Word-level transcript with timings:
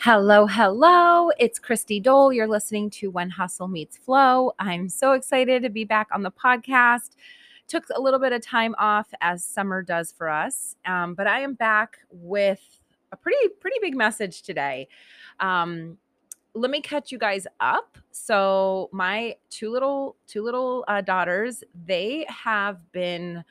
Hello, 0.00 0.46
hello. 0.46 1.32
It's 1.40 1.58
Christy 1.58 1.98
Dole. 1.98 2.32
You're 2.32 2.46
listening 2.46 2.88
to 2.90 3.10
When 3.10 3.30
Hustle 3.30 3.66
Meets 3.66 3.96
Flow. 3.96 4.52
I'm 4.60 4.88
so 4.88 5.10
excited 5.10 5.64
to 5.64 5.70
be 5.70 5.82
back 5.82 6.06
on 6.12 6.22
the 6.22 6.30
podcast. 6.30 7.16
Took 7.66 7.84
a 7.92 8.00
little 8.00 8.20
bit 8.20 8.32
of 8.32 8.40
time 8.40 8.76
off 8.78 9.08
as 9.20 9.44
summer 9.44 9.82
does 9.82 10.12
for 10.12 10.28
us, 10.28 10.76
um, 10.86 11.14
but 11.14 11.26
I 11.26 11.40
am 11.40 11.54
back 11.54 11.98
with 12.12 12.80
a 13.10 13.16
pretty 13.16 13.48
pretty 13.58 13.78
big 13.82 13.96
message 13.96 14.42
today. 14.42 14.86
Um, 15.40 15.98
let 16.54 16.70
me 16.70 16.80
catch 16.80 17.10
you 17.10 17.18
guys 17.18 17.48
up. 17.58 17.98
So 18.12 18.90
my 18.92 19.34
two 19.50 19.68
little 19.68 20.14
two 20.28 20.44
little 20.44 20.84
uh, 20.86 21.00
daughters, 21.00 21.64
they 21.86 22.24
have 22.28 22.78
been 22.92 23.42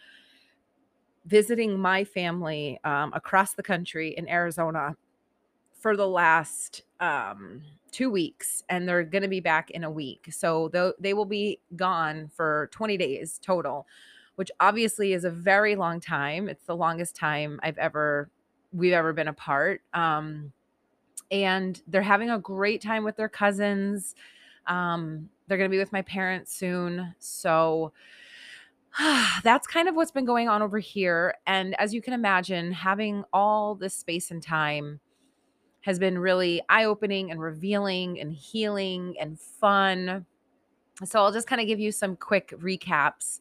visiting 1.26 1.78
my 1.78 2.06
family 2.06 2.80
um, 2.86 3.12
across 3.14 3.54
the 3.54 3.64
country 3.64 4.16
in 4.18 4.30
Arizona 4.30 4.96
for 5.88 5.96
the 5.96 6.06
last 6.06 6.82
um, 7.00 7.62
two 7.94 8.10
weeks, 8.10 8.62
and 8.68 8.86
they're 8.86 9.06
going 9.06 9.22
to 9.22 9.30
be 9.30 9.40
back 9.40 9.72
in 9.72 9.86
a 9.86 9.90
week. 9.90 10.28
So 10.32 10.68
th- 10.68 10.96
they 11.00 11.14
will 11.14 11.24
be 11.24 11.62
gone 11.78 12.30
for 12.36 12.68
20 12.74 12.98
days 12.98 13.40
total, 13.42 13.88
which 14.36 14.52
obviously 14.60 15.14
is 15.14 15.24
a 15.24 15.30
very 15.30 15.78
long 15.78 16.02
time. 16.02 16.50
It's 16.50 16.66
the 16.66 16.76
longest 16.76 17.16
time 17.16 17.58
I've 17.64 17.78
ever 17.78 18.30
we've 18.74 18.92
ever 18.92 19.14
been 19.14 19.30
apart. 19.30 19.80
Um, 19.94 20.52
and 21.32 21.82
they're 21.88 22.02
having 22.02 22.32
a 22.32 22.38
great 22.38 22.82
time 22.82 23.06
with 23.06 23.16
their 23.16 23.30
cousins. 23.30 24.14
Um, 24.66 25.30
they're 25.48 25.58
going 25.58 25.70
to 25.70 25.74
be 25.74 25.80
with 25.80 25.94
my 25.94 26.02
parents 26.02 26.54
soon. 26.54 27.16
So 27.20 27.94
that's 29.42 29.68
kind 29.68 29.88
of 29.88 29.96
what's 29.96 30.12
been 30.12 30.26
going 30.26 30.50
on 30.50 30.62
over 30.62 30.80
here. 30.80 31.36
And 31.48 31.80
as 31.80 31.94
you 31.94 32.02
can 32.02 32.12
imagine, 32.12 32.74
having 32.74 33.24
all 33.32 33.74
this 33.74 33.94
space 33.94 34.32
and 34.32 34.44
time 34.44 35.00
has 35.88 35.98
been 36.00 36.20
really 36.20 36.62
eye 36.68 36.84
opening 36.84 37.32
and 37.32 37.40
revealing 37.40 38.20
and 38.20 38.34
healing 38.34 39.16
and 39.22 39.40
fun. 39.40 40.26
So 41.06 41.18
I'll 41.18 41.32
just 41.32 41.48
kind 41.48 41.62
of 41.62 41.68
give 41.68 41.80
you 41.80 41.94
some 41.94 42.18
quick 42.18 42.54
recaps. 42.60 43.40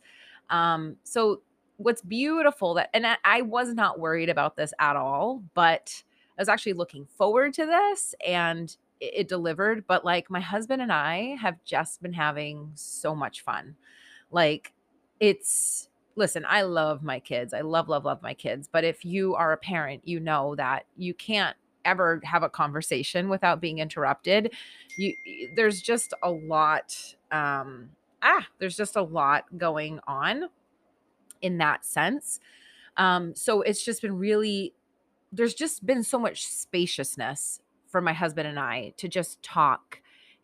Um, 0.48 0.94
so, 1.02 1.42
what's 1.78 2.02
beautiful 2.02 2.74
that, 2.74 2.88
and 2.94 3.04
I, 3.24 3.42
was 3.42 3.74
not 3.74 3.98
worried 3.98 4.28
about 4.28 4.54
this 4.54 4.72
at 4.78 4.94
all, 4.94 5.42
but 5.54 6.04
I 6.38 6.40
was 6.40 6.48
actually 6.48 6.74
looking 6.74 7.04
forward 7.18 7.52
to 7.54 7.66
this 7.66 8.14
and 8.24 8.74
it, 9.00 9.12
it 9.16 9.28
delivered. 9.28 9.84
But 9.88 10.04
like 10.04 10.30
my 10.30 10.40
husband 10.40 10.80
and 10.80 10.92
I 10.92 11.36
have 11.40 11.56
just 11.64 12.00
been 12.00 12.12
having 12.12 12.70
so 12.76 13.12
much 13.12 13.40
fun. 13.40 13.74
Like, 14.30 14.72
it's, 15.18 15.88
listen, 16.14 16.44
I 16.48 16.62
love 16.62 17.02
my 17.02 17.18
kids. 17.18 17.52
I 17.52 17.62
love, 17.62 17.88
love, 17.88 18.04
love 18.04 18.22
my 18.22 18.34
kids. 18.34 18.68
But 18.70 18.84
if 18.84 19.04
you 19.04 19.34
are 19.34 19.52
a 19.52 19.56
parent, 19.56 20.06
you 20.06 20.20
know 20.20 20.54
that 20.54 20.86
you 20.96 21.12
can't 21.12 21.56
ever 21.86 22.20
have 22.24 22.42
a 22.42 22.50
conversation 22.50 23.28
without 23.30 23.60
being 23.60 23.78
interrupted 23.78 24.52
you 24.96 25.14
there's 25.54 25.80
just 25.80 26.12
a 26.22 26.30
lot 26.30 27.14
um 27.32 27.88
ah 28.22 28.46
there's 28.58 28.76
just 28.76 28.96
a 28.96 29.02
lot 29.02 29.44
going 29.56 30.00
on 30.06 30.44
in 31.42 31.58
that 31.58 31.84
sense. 31.84 32.40
Um 32.96 33.34
so 33.34 33.62
it's 33.62 33.84
just 33.84 34.02
been 34.02 34.18
really 34.18 34.74
there's 35.32 35.54
just 35.54 35.84
been 35.84 36.02
so 36.02 36.18
much 36.18 36.46
spaciousness 36.46 37.60
for 37.88 38.00
my 38.00 38.12
husband 38.12 38.48
and 38.48 38.58
I 38.58 38.92
to 38.96 39.08
just 39.08 39.42
talk. 39.42 40.00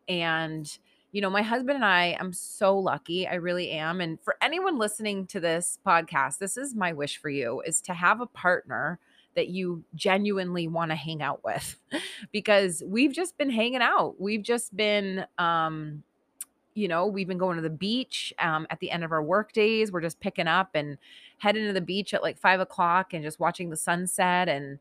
And 0.08 0.66
you 1.12 1.20
know 1.20 1.30
my 1.30 1.42
husband 1.42 1.76
and 1.76 1.84
I 1.84 2.16
I'm 2.20 2.32
so 2.32 2.78
lucky 2.78 3.26
I 3.26 3.34
really 3.34 3.70
am. 3.70 4.00
And 4.00 4.20
for 4.20 4.36
anyone 4.42 4.78
listening 4.78 5.26
to 5.28 5.40
this 5.40 5.78
podcast 5.86 6.38
this 6.38 6.56
is 6.56 6.74
my 6.74 6.92
wish 6.92 7.18
for 7.18 7.30
you 7.30 7.62
is 7.66 7.80
to 7.82 7.94
have 7.94 8.20
a 8.20 8.26
partner 8.26 8.98
that 9.34 9.48
you 9.48 9.84
genuinely 9.94 10.68
want 10.68 10.90
to 10.90 10.94
hang 10.94 11.22
out 11.22 11.42
with 11.44 11.76
because 12.32 12.82
we've 12.86 13.12
just 13.12 13.36
been 13.38 13.50
hanging 13.50 13.82
out. 13.82 14.20
We've 14.20 14.42
just 14.42 14.76
been 14.76 15.26
um 15.38 16.02
you 16.74 16.88
know, 16.88 17.06
we've 17.06 17.28
been 17.28 17.38
going 17.38 17.56
to 17.56 17.62
the 17.62 17.70
beach 17.70 18.32
um, 18.38 18.66
at 18.70 18.80
the 18.80 18.90
end 18.90 19.04
of 19.04 19.12
our 19.12 19.22
work 19.22 19.52
days. 19.52 19.92
We're 19.92 20.00
just 20.00 20.20
picking 20.20 20.46
up 20.46 20.70
and 20.74 20.96
heading 21.38 21.66
to 21.66 21.72
the 21.74 21.82
beach 21.82 22.14
at 22.14 22.22
like 22.22 22.38
five 22.38 22.60
o'clock 22.60 23.12
and 23.12 23.22
just 23.22 23.38
watching 23.38 23.68
the 23.68 23.76
sunset 23.76 24.48
and 24.48 24.78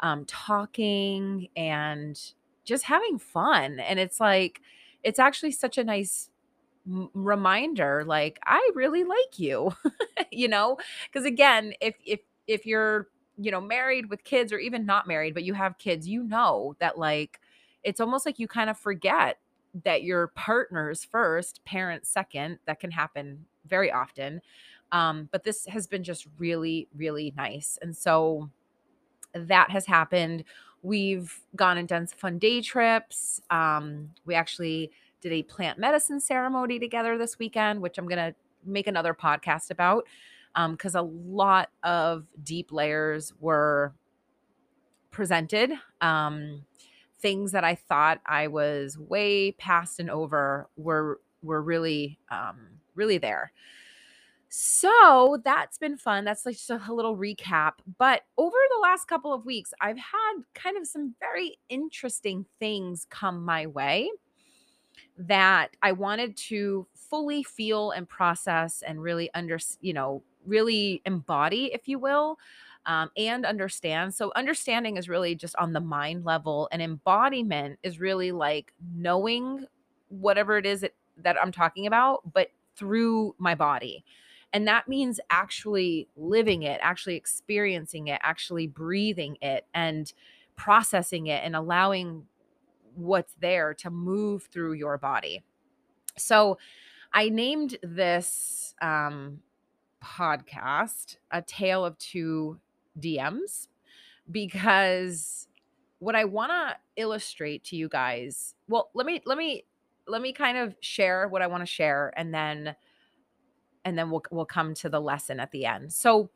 um, 0.00 0.24
talking 0.26 1.48
and 1.56 2.16
just 2.64 2.84
having 2.84 3.18
fun. 3.18 3.80
And 3.80 3.98
it's 3.98 4.20
like, 4.20 4.60
it's 5.02 5.18
actually 5.18 5.50
such 5.50 5.78
a 5.78 5.84
nice 5.84 6.30
reminder 7.14 8.02
like 8.04 8.40
i 8.44 8.70
really 8.74 9.04
like 9.04 9.38
you 9.38 9.72
you 10.32 10.48
know 10.48 10.76
because 11.06 11.24
again 11.24 11.72
if 11.80 11.94
if 12.04 12.18
if 12.48 12.66
you're 12.66 13.06
you 13.44 13.50
know, 13.50 13.60
married 13.60 14.10
with 14.10 14.24
kids 14.24 14.52
or 14.52 14.58
even 14.58 14.86
not 14.86 15.06
married, 15.06 15.34
but 15.34 15.44
you 15.44 15.54
have 15.54 15.78
kids, 15.78 16.08
you 16.08 16.22
know 16.22 16.76
that 16.78 16.98
like 16.98 17.40
it's 17.82 18.00
almost 18.00 18.24
like 18.26 18.38
you 18.38 18.46
kind 18.46 18.70
of 18.70 18.78
forget 18.78 19.38
that 19.84 20.02
your 20.02 20.28
partner's 20.28 21.04
first, 21.04 21.64
parents 21.64 22.08
second. 22.08 22.58
That 22.66 22.80
can 22.80 22.90
happen 22.90 23.44
very 23.66 23.90
often. 23.90 24.40
Um, 24.92 25.28
but 25.32 25.44
this 25.44 25.66
has 25.66 25.86
been 25.86 26.04
just 26.04 26.26
really, 26.38 26.88
really 26.94 27.32
nice. 27.36 27.78
And 27.80 27.96
so 27.96 28.50
that 29.34 29.70
has 29.70 29.86
happened. 29.86 30.44
We've 30.82 31.40
gone 31.56 31.78
and 31.78 31.88
done 31.88 32.06
some 32.06 32.18
fun 32.18 32.38
day 32.38 32.60
trips. 32.60 33.40
Um, 33.50 34.10
we 34.26 34.34
actually 34.34 34.90
did 35.22 35.32
a 35.32 35.42
plant 35.44 35.78
medicine 35.78 36.20
ceremony 36.20 36.78
together 36.78 37.16
this 37.16 37.38
weekend, 37.38 37.80
which 37.80 37.96
I'm 37.96 38.06
going 38.06 38.32
to 38.32 38.34
make 38.64 38.86
another 38.86 39.14
podcast 39.14 39.70
about 39.70 40.06
because 40.54 40.94
um, 40.94 41.06
a 41.06 41.10
lot 41.10 41.70
of 41.82 42.26
deep 42.42 42.72
layers 42.72 43.32
were 43.40 43.94
presented. 45.10 45.72
Um, 46.00 46.64
things 47.20 47.52
that 47.52 47.64
I 47.64 47.76
thought 47.76 48.20
I 48.26 48.48
was 48.48 48.98
way 48.98 49.52
past 49.52 50.00
and 50.00 50.10
over 50.10 50.68
were 50.76 51.20
were 51.42 51.62
really 51.62 52.18
um, 52.30 52.80
really 52.94 53.18
there. 53.18 53.52
So 54.54 55.40
that's 55.44 55.78
been 55.78 55.96
fun. 55.96 56.26
That's 56.26 56.44
like 56.44 56.56
just 56.56 56.68
a 56.68 56.92
little 56.92 57.16
recap. 57.16 57.72
But 57.96 58.22
over 58.36 58.56
the 58.74 58.80
last 58.82 59.06
couple 59.06 59.32
of 59.32 59.46
weeks, 59.46 59.72
I've 59.80 59.96
had 59.96 60.34
kind 60.52 60.76
of 60.76 60.86
some 60.86 61.14
very 61.20 61.56
interesting 61.70 62.44
things 62.58 63.06
come 63.08 63.46
my 63.46 63.66
way 63.66 64.10
that 65.16 65.70
I 65.82 65.92
wanted 65.92 66.36
to 66.48 66.86
fully 66.94 67.42
feel 67.42 67.92
and 67.92 68.06
process 68.06 68.82
and 68.86 69.02
really 69.02 69.30
under, 69.32 69.58
you 69.80 69.94
know, 69.94 70.22
really 70.46 71.02
embody, 71.04 71.72
if 71.72 71.88
you 71.88 71.98
will, 71.98 72.38
um, 72.86 73.10
and 73.16 73.46
understand. 73.46 74.14
So, 74.14 74.32
understanding 74.34 74.96
is 74.96 75.08
really 75.08 75.34
just 75.34 75.54
on 75.56 75.72
the 75.72 75.80
mind 75.80 76.24
level, 76.24 76.68
and 76.72 76.82
embodiment 76.82 77.78
is 77.82 78.00
really 78.00 78.32
like 78.32 78.72
knowing 78.94 79.66
whatever 80.08 80.58
it 80.58 80.66
is 80.66 80.80
that, 80.80 80.94
that 81.18 81.36
I'm 81.40 81.52
talking 81.52 81.86
about, 81.86 82.32
but 82.32 82.48
through 82.76 83.34
my 83.38 83.54
body. 83.54 84.04
And 84.52 84.68
that 84.68 84.88
means 84.88 85.18
actually 85.30 86.08
living 86.16 86.62
it, 86.62 86.78
actually 86.82 87.16
experiencing 87.16 88.08
it, 88.08 88.20
actually 88.22 88.66
breathing 88.66 89.38
it, 89.40 89.66
and 89.72 90.12
processing 90.56 91.28
it, 91.28 91.42
and 91.44 91.56
allowing 91.56 92.26
what's 92.94 93.34
there 93.40 93.72
to 93.74 93.90
move 93.90 94.48
through 94.52 94.74
your 94.74 94.98
body. 94.98 95.42
So, 96.18 96.58
I 97.14 97.28
named 97.28 97.76
this 97.82 98.74
um, 98.80 99.40
podcast, 100.02 101.16
A 101.30 101.42
Tale 101.42 101.84
of 101.84 101.96
Two 101.98 102.58
DMs, 102.98 103.68
because 104.30 105.48
what 105.98 106.16
I 106.16 106.24
want 106.24 106.50
to 106.50 106.76
illustrate 106.96 107.64
to 107.64 107.76
you 107.76 107.88
guys, 107.88 108.54
well, 108.68 108.90
let 108.94 109.06
me, 109.06 109.22
let 109.24 109.38
me, 109.38 109.64
let 110.06 110.20
me 110.20 110.32
kind 110.32 110.58
of 110.58 110.74
share 110.80 111.28
what 111.28 111.42
I 111.42 111.46
want 111.46 111.62
to 111.62 111.66
share 111.66 112.12
and 112.16 112.34
then, 112.34 112.74
and 113.84 113.96
then 113.96 114.10
we'll, 114.10 114.22
we'll 114.30 114.44
come 114.44 114.74
to 114.74 114.88
the 114.88 115.00
lesson 115.00 115.38
at 115.38 115.52
the 115.52 115.64
end. 115.64 115.92
So, 115.92 116.30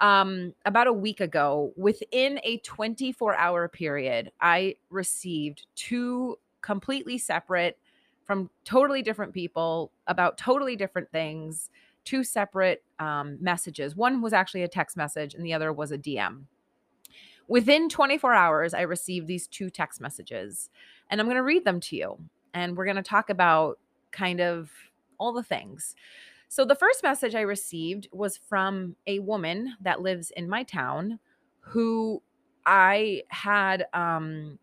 um, 0.00 0.54
about 0.64 0.86
a 0.86 0.92
week 0.92 1.20
ago, 1.20 1.72
within 1.76 2.40
a 2.44 2.58
24 2.58 3.36
hour 3.36 3.68
period, 3.68 4.30
I 4.40 4.76
received 4.90 5.66
two 5.74 6.38
completely 6.60 7.18
separate 7.18 7.78
from 8.24 8.50
totally 8.64 9.02
different 9.02 9.32
people 9.32 9.90
about 10.06 10.38
totally 10.38 10.76
different 10.76 11.10
things 11.10 11.70
two 12.08 12.24
separate 12.24 12.82
um, 12.98 13.36
messages. 13.38 13.94
One 13.94 14.22
was 14.22 14.32
actually 14.32 14.62
a 14.62 14.68
text 14.68 14.96
message, 14.96 15.34
and 15.34 15.44
the 15.44 15.52
other 15.52 15.74
was 15.74 15.92
a 15.92 15.98
DM. 15.98 16.44
Within 17.48 17.90
24 17.90 18.32
hours, 18.32 18.72
I 18.72 18.80
received 18.82 19.26
these 19.26 19.46
two 19.46 19.68
text 19.68 20.00
messages, 20.00 20.70
and 21.10 21.20
I'm 21.20 21.26
going 21.26 21.36
to 21.36 21.42
read 21.42 21.66
them 21.66 21.80
to 21.80 21.96
you. 21.96 22.18
And 22.54 22.78
we're 22.78 22.86
going 22.86 22.96
to 22.96 23.02
talk 23.02 23.28
about 23.28 23.78
kind 24.10 24.40
of 24.40 24.70
all 25.18 25.34
the 25.34 25.42
things. 25.42 25.94
So, 26.48 26.64
the 26.64 26.74
first 26.74 27.02
message 27.02 27.34
I 27.34 27.42
received 27.42 28.08
was 28.10 28.38
from 28.38 28.96
a 29.06 29.18
woman 29.18 29.74
that 29.82 30.00
lives 30.00 30.30
in 30.30 30.48
my 30.48 30.62
town 30.62 31.18
who 31.60 32.22
I 32.64 33.24
had, 33.28 33.84
um, 33.92 34.58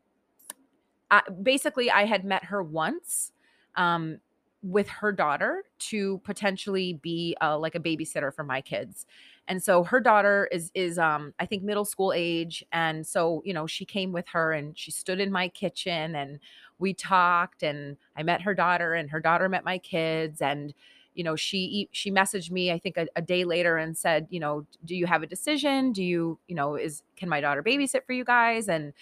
I, 1.11 1.21
basically, 1.43 1.91
I 1.91 2.05
had 2.05 2.25
met 2.25 2.45
her 2.45 2.63
once. 2.63 3.33
Um, 3.75 4.17
with 4.65 4.89
her 4.89 5.11
daughter 5.11 5.63
to 5.77 6.19
potentially 6.23 6.93
be 6.93 7.37
uh, 7.41 7.57
like 7.57 7.75
a 7.75 7.79
babysitter 7.79 8.33
for 8.33 8.43
my 8.43 8.61
kids. 8.61 9.05
And 9.47 9.61
so 9.61 9.83
her 9.83 9.99
daughter 9.99 10.49
is 10.51 10.71
is 10.73 10.97
um 10.97 11.33
I 11.39 11.45
think 11.45 11.61
middle 11.63 11.85
school 11.85 12.11
age 12.13 12.65
and 12.71 13.05
so 13.05 13.43
you 13.45 13.53
know 13.53 13.67
she 13.67 13.85
came 13.85 14.11
with 14.11 14.27
her 14.29 14.51
and 14.53 14.77
she 14.77 14.89
stood 14.91 15.19
in 15.19 15.31
my 15.31 15.49
kitchen 15.49 16.15
and 16.15 16.39
we 16.79 16.93
talked 16.95 17.61
and 17.63 17.97
I 18.17 18.23
met 18.23 18.41
her 18.41 18.55
daughter 18.55 18.93
and 18.95 19.11
her 19.11 19.19
daughter 19.19 19.47
met 19.47 19.63
my 19.63 19.77
kids 19.77 20.41
and 20.41 20.73
you 21.13 21.23
know 21.23 21.35
she 21.35 21.87
she 21.91 22.11
messaged 22.11 22.49
me 22.49 22.71
I 22.71 22.79
think 22.79 22.97
a, 22.97 23.07
a 23.15 23.21
day 23.21 23.43
later 23.45 23.77
and 23.77 23.95
said 23.95 24.27
you 24.31 24.39
know 24.39 24.65
do 24.83 24.95
you 24.95 25.05
have 25.05 25.21
a 25.23 25.27
decision 25.27 25.91
do 25.91 26.03
you 26.03 26.39
you 26.47 26.55
know 26.55 26.75
is 26.75 27.03
can 27.15 27.29
my 27.29 27.39
daughter 27.39 27.61
babysit 27.63 28.03
for 28.05 28.13
you 28.13 28.25
guys 28.25 28.67
and 28.67 28.93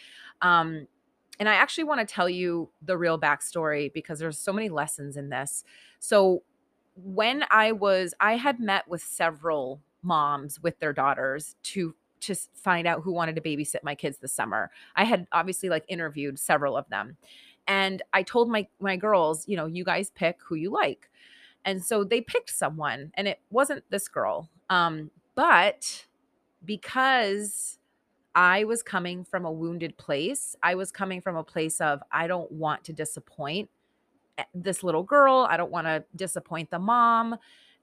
um 0.42 0.88
and 1.39 1.50
I 1.50 1.56
actually 1.56 1.85
want 1.85 2.07
to 2.07 2.13
tell 2.13 2.30
you 2.30 2.69
the 2.81 2.97
real 2.97 3.19
backstory 3.19 3.91
because 3.91 4.19
there's 4.19 4.38
so 4.38 4.53
many 4.53 4.69
lessons 4.69 5.18
in 5.18 5.30
this. 5.30 5.63
So 6.00 6.44
when 6.95 7.44
I 7.50 7.71
was 7.71 8.13
I 8.19 8.35
had 8.35 8.59
met 8.59 8.88
with 8.88 9.01
several 9.01 9.81
moms 10.01 10.62
with 10.62 10.80
their 10.80 10.94
daughters 10.94 11.56
to 11.63 11.95
to 12.21 12.35
find 12.53 12.88
out 12.88 13.01
who 13.01 13.12
wanted 13.12 13.35
to 13.35 13.41
babysit 13.41 13.83
my 13.83 13.95
kids 13.95 14.18
this 14.19 14.31
summer. 14.31 14.71
I 14.95 15.03
had 15.03 15.27
obviously 15.31 15.69
like 15.69 15.83
interviewed 15.88 16.39
several 16.39 16.77
of 16.77 16.88
them. 16.89 17.18
And 17.68 18.01
I 18.13 18.24
told 18.24 18.50
my 18.50 18.68
my 18.80 18.95
girls, 18.95 19.47
you 19.47 19.57
know, 19.57 19.65
you 19.65 19.83
guys 19.83 20.12
pick 20.12 20.38
who 20.45 20.56
you 20.56 20.69
like. 20.71 21.09
And 21.65 21.83
so 21.83 22.03
they 22.03 22.21
picked 22.21 22.50
someone 22.50 23.12
and 23.15 23.27
it 23.27 23.39
wasn't 23.50 23.83
this 23.89 24.07
girl. 24.07 24.50
Um 24.69 25.12
but 25.35 26.06
because 26.63 27.80
I 28.35 28.63
was 28.63 28.81
coming 28.83 29.24
from 29.24 29.45
a 29.45 29.51
wounded 29.51 29.97
place, 29.97 30.56
I 30.63 30.75
was 30.75 30.91
coming 30.91 31.21
from 31.21 31.35
a 31.35 31.44
place 31.44 31.81
of 31.81 32.01
I 32.12 32.27
don't 32.27 32.51
want 32.51 32.83
to 32.85 32.94
disappoint 32.94 33.69
eh, 34.38 34.44
this 34.53 34.83
little 34.83 35.03
girl. 35.03 35.47
I 35.50 35.57
don't 35.57 35.71
want 35.71 35.88
to 35.88 36.03
disappoint 36.15 36.71
the 36.71 36.80
mom. 36.80 37.38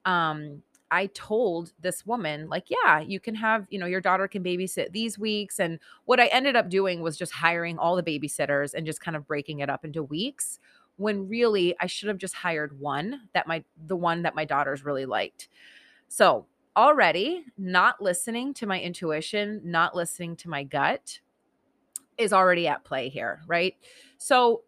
Um 0.05 0.62
I 0.91 1.06
told 1.06 1.73
this 1.81 2.05
woman, 2.05 2.49
like, 2.49 2.67
yeah, 2.69 2.99
you 3.00 3.20
can 3.20 3.37
have, 3.37 3.67
you 3.70 3.79
know, 3.79 3.87
your 3.87 4.00
daughter 4.00 4.26
can 4.26 4.43
babysit 4.43 4.93
these 4.93 5.19
weeks. 5.19 5.61
And 5.61 5.79
what 6.05 6.19
I 6.19 6.26
ended 6.26 6.56
up 6.56 6.69
doing 6.69 7.00
was 7.00 7.17
just 7.17 7.32
hiring 7.32 7.79
all 7.79 7.94
the 7.94 8.02
babysitters 8.02 8.75
and 8.75 8.85
just 8.85 9.00
kind 9.00 9.17
of 9.17 9.26
breaking 9.26 9.61
it 9.61 9.70
up 9.70 9.85
into 9.85 10.02
weeks 10.02 10.58
when 10.97 11.29
really 11.29 11.76
I 11.81 11.87
should 11.87 12.08
have 12.08 12.19
just 12.19 12.35
hired 12.35 12.79
one 12.81 13.23
that 13.35 13.47
my, 13.47 13.64
the 13.87 13.97
one 13.97 14.23
that 14.23 14.35
my 14.35 14.44
daughters 14.44 14.85
really 14.85 15.06
liked. 15.06 15.49
So 16.08 16.47
already 16.77 17.45
not 17.59 18.01
listening 18.01 18.55
to 18.55 18.67
my 18.67 18.81
intuition, 18.81 19.61
not 19.65 19.95
listening 19.95 20.37
to 20.37 20.49
my 20.49 20.65
gut 20.65 21.21
is 22.19 22.33
already 22.33 22.69
at 22.69 22.85
play 22.85 23.09
here, 23.09 23.41
right? 23.47 23.75
So 24.19 24.63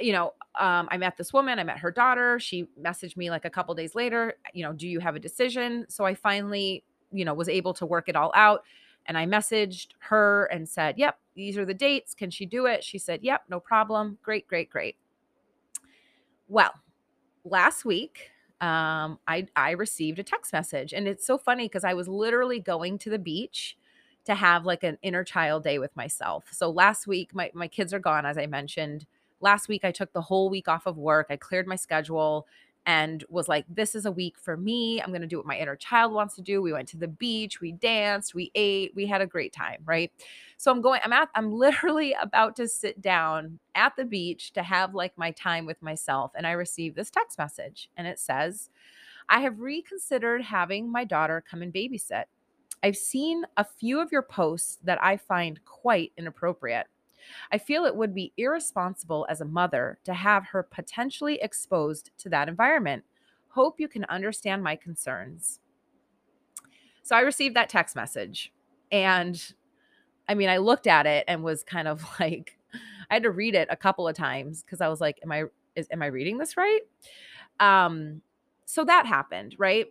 you 0.00 0.12
know, 0.12 0.34
um, 0.58 0.88
I 0.90 0.96
met 0.96 1.16
this 1.16 1.32
woman, 1.32 1.58
I 1.58 1.64
met 1.64 1.78
her 1.78 1.90
daughter. 1.90 2.38
She 2.38 2.68
messaged 2.80 3.16
me 3.16 3.30
like 3.30 3.44
a 3.44 3.50
couple 3.50 3.74
days 3.74 3.94
later, 3.94 4.34
you 4.52 4.62
know, 4.62 4.72
do 4.72 4.88
you 4.88 5.00
have 5.00 5.16
a 5.16 5.18
decision? 5.18 5.86
So 5.88 6.04
I 6.04 6.14
finally, 6.14 6.84
you 7.12 7.24
know, 7.24 7.34
was 7.34 7.48
able 7.48 7.74
to 7.74 7.86
work 7.86 8.08
it 8.08 8.16
all 8.16 8.32
out. 8.34 8.64
And 9.06 9.16
I 9.16 9.26
messaged 9.26 9.88
her 10.00 10.46
and 10.46 10.68
said, 10.68 10.98
Yep, 10.98 11.18
these 11.34 11.56
are 11.56 11.64
the 11.64 11.74
dates. 11.74 12.14
Can 12.14 12.30
she 12.30 12.44
do 12.44 12.66
it? 12.66 12.82
She 12.82 12.98
said, 12.98 13.20
Yep, 13.22 13.44
no 13.48 13.60
problem. 13.60 14.18
Great, 14.22 14.46
great, 14.48 14.68
great. 14.68 14.96
Well, 16.48 16.72
last 17.44 17.84
week, 17.84 18.30
um, 18.60 19.18
I 19.26 19.46
I 19.56 19.72
received 19.72 20.18
a 20.18 20.22
text 20.22 20.52
message. 20.52 20.92
And 20.92 21.06
it's 21.08 21.26
so 21.26 21.38
funny 21.38 21.66
because 21.66 21.84
I 21.84 21.94
was 21.94 22.08
literally 22.08 22.60
going 22.60 22.98
to 22.98 23.10
the 23.10 23.18
beach 23.18 23.76
to 24.24 24.34
have 24.34 24.64
like 24.66 24.82
an 24.82 24.98
inner 25.02 25.24
child 25.24 25.62
day 25.64 25.78
with 25.78 25.94
myself. 25.96 26.46
So 26.50 26.70
last 26.70 27.06
week, 27.06 27.34
my, 27.34 27.50
my 27.54 27.68
kids 27.68 27.94
are 27.94 28.00
gone, 28.00 28.26
as 28.26 28.38
I 28.38 28.46
mentioned 28.46 29.06
last 29.40 29.68
week 29.68 29.84
I 29.84 29.92
took 29.92 30.12
the 30.12 30.22
whole 30.22 30.48
week 30.50 30.68
off 30.68 30.86
of 30.86 30.96
work. 30.96 31.26
I 31.30 31.36
cleared 31.36 31.66
my 31.66 31.76
schedule 31.76 32.46
and 32.86 33.24
was 33.28 33.48
like, 33.48 33.66
this 33.68 33.96
is 33.96 34.06
a 34.06 34.12
week 34.12 34.38
for 34.38 34.56
me. 34.56 35.02
I'm 35.02 35.10
going 35.10 35.20
to 35.20 35.26
do 35.26 35.36
what 35.36 35.46
my 35.46 35.58
inner 35.58 35.74
child 35.74 36.12
wants 36.12 36.36
to 36.36 36.42
do. 36.42 36.62
We 36.62 36.72
went 36.72 36.88
to 36.88 36.96
the 36.96 37.08
beach, 37.08 37.60
we 37.60 37.72
danced, 37.72 38.34
we 38.34 38.52
ate, 38.54 38.92
we 38.94 39.06
had 39.06 39.20
a 39.20 39.26
great 39.26 39.52
time, 39.52 39.82
right? 39.84 40.12
So 40.56 40.70
I'm 40.70 40.80
going, 40.80 41.00
I'm 41.04 41.12
at, 41.12 41.28
I'm 41.34 41.52
literally 41.52 42.14
about 42.20 42.54
to 42.56 42.68
sit 42.68 43.02
down 43.02 43.58
at 43.74 43.96
the 43.96 44.04
beach 44.04 44.52
to 44.52 44.62
have 44.62 44.94
like 44.94 45.18
my 45.18 45.32
time 45.32 45.66
with 45.66 45.82
myself. 45.82 46.30
And 46.36 46.46
I 46.46 46.52
received 46.52 46.94
this 46.94 47.10
text 47.10 47.38
message 47.38 47.90
and 47.96 48.06
it 48.06 48.20
says, 48.20 48.70
I 49.28 49.40
have 49.40 49.58
reconsidered 49.58 50.42
having 50.42 50.90
my 50.90 51.04
daughter 51.04 51.42
come 51.48 51.62
and 51.62 51.74
babysit. 51.74 52.24
I've 52.84 52.96
seen 52.96 53.44
a 53.56 53.64
few 53.64 54.00
of 54.00 54.12
your 54.12 54.22
posts 54.22 54.78
that 54.84 55.02
I 55.02 55.16
find 55.16 55.58
quite 55.64 56.12
inappropriate. 56.16 56.86
I 57.52 57.58
feel 57.58 57.84
it 57.84 57.96
would 57.96 58.14
be 58.14 58.32
irresponsible 58.36 59.26
as 59.28 59.40
a 59.40 59.44
mother 59.44 59.98
to 60.04 60.14
have 60.14 60.46
her 60.46 60.62
potentially 60.62 61.38
exposed 61.42 62.10
to 62.18 62.28
that 62.30 62.48
environment. 62.48 63.04
Hope 63.48 63.80
you 63.80 63.88
can 63.88 64.04
understand 64.06 64.62
my 64.62 64.76
concerns. 64.76 65.60
So 67.02 67.14
I 67.16 67.20
received 67.20 67.56
that 67.56 67.68
text 67.68 67.94
message 67.96 68.52
and 68.90 69.40
I 70.28 70.34
mean, 70.34 70.48
I 70.48 70.56
looked 70.58 70.86
at 70.86 71.06
it 71.06 71.24
and 71.28 71.42
was 71.42 71.62
kind 71.62 71.88
of 71.88 72.04
like, 72.20 72.58
I 73.10 73.14
had 73.14 73.22
to 73.22 73.30
read 73.30 73.54
it 73.54 73.68
a 73.70 73.76
couple 73.76 74.08
of 74.08 74.16
times 74.16 74.62
because 74.62 74.80
I 74.80 74.88
was 74.88 75.00
like, 75.00 75.20
am 75.22 75.32
I 75.32 75.44
is 75.74 75.86
am 75.90 76.02
I 76.02 76.06
reading 76.06 76.38
this 76.38 76.56
right? 76.56 76.80
Um, 77.60 78.22
so 78.64 78.84
that 78.84 79.06
happened, 79.06 79.54
right? 79.58 79.86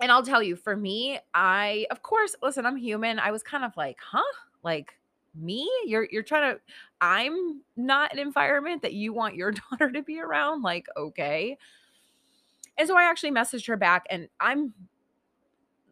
And 0.00 0.10
I'll 0.10 0.24
tell 0.24 0.42
you, 0.42 0.56
for 0.56 0.76
me, 0.76 1.18
I 1.32 1.86
of 1.90 2.02
course, 2.02 2.34
listen, 2.42 2.66
I'm 2.66 2.76
human. 2.76 3.18
I 3.18 3.30
was 3.30 3.42
kind 3.42 3.64
of 3.64 3.76
like, 3.76 3.96
huh? 4.00 4.22
Like, 4.62 4.98
me? 5.34 5.70
You're 5.86 6.08
you're 6.10 6.22
trying 6.22 6.54
to 6.54 6.60
i'm 7.00 7.60
not 7.76 8.12
an 8.12 8.18
environment 8.18 8.82
that 8.82 8.92
you 8.92 9.12
want 9.12 9.34
your 9.34 9.52
daughter 9.70 9.90
to 9.90 10.02
be 10.02 10.20
around? 10.20 10.62
Like 10.62 10.86
okay. 10.96 11.58
And 12.76 12.88
so 12.88 12.96
i 12.96 13.04
actually 13.04 13.32
messaged 13.32 13.66
her 13.68 13.76
back 13.76 14.06
and 14.10 14.28
i'm 14.40 14.74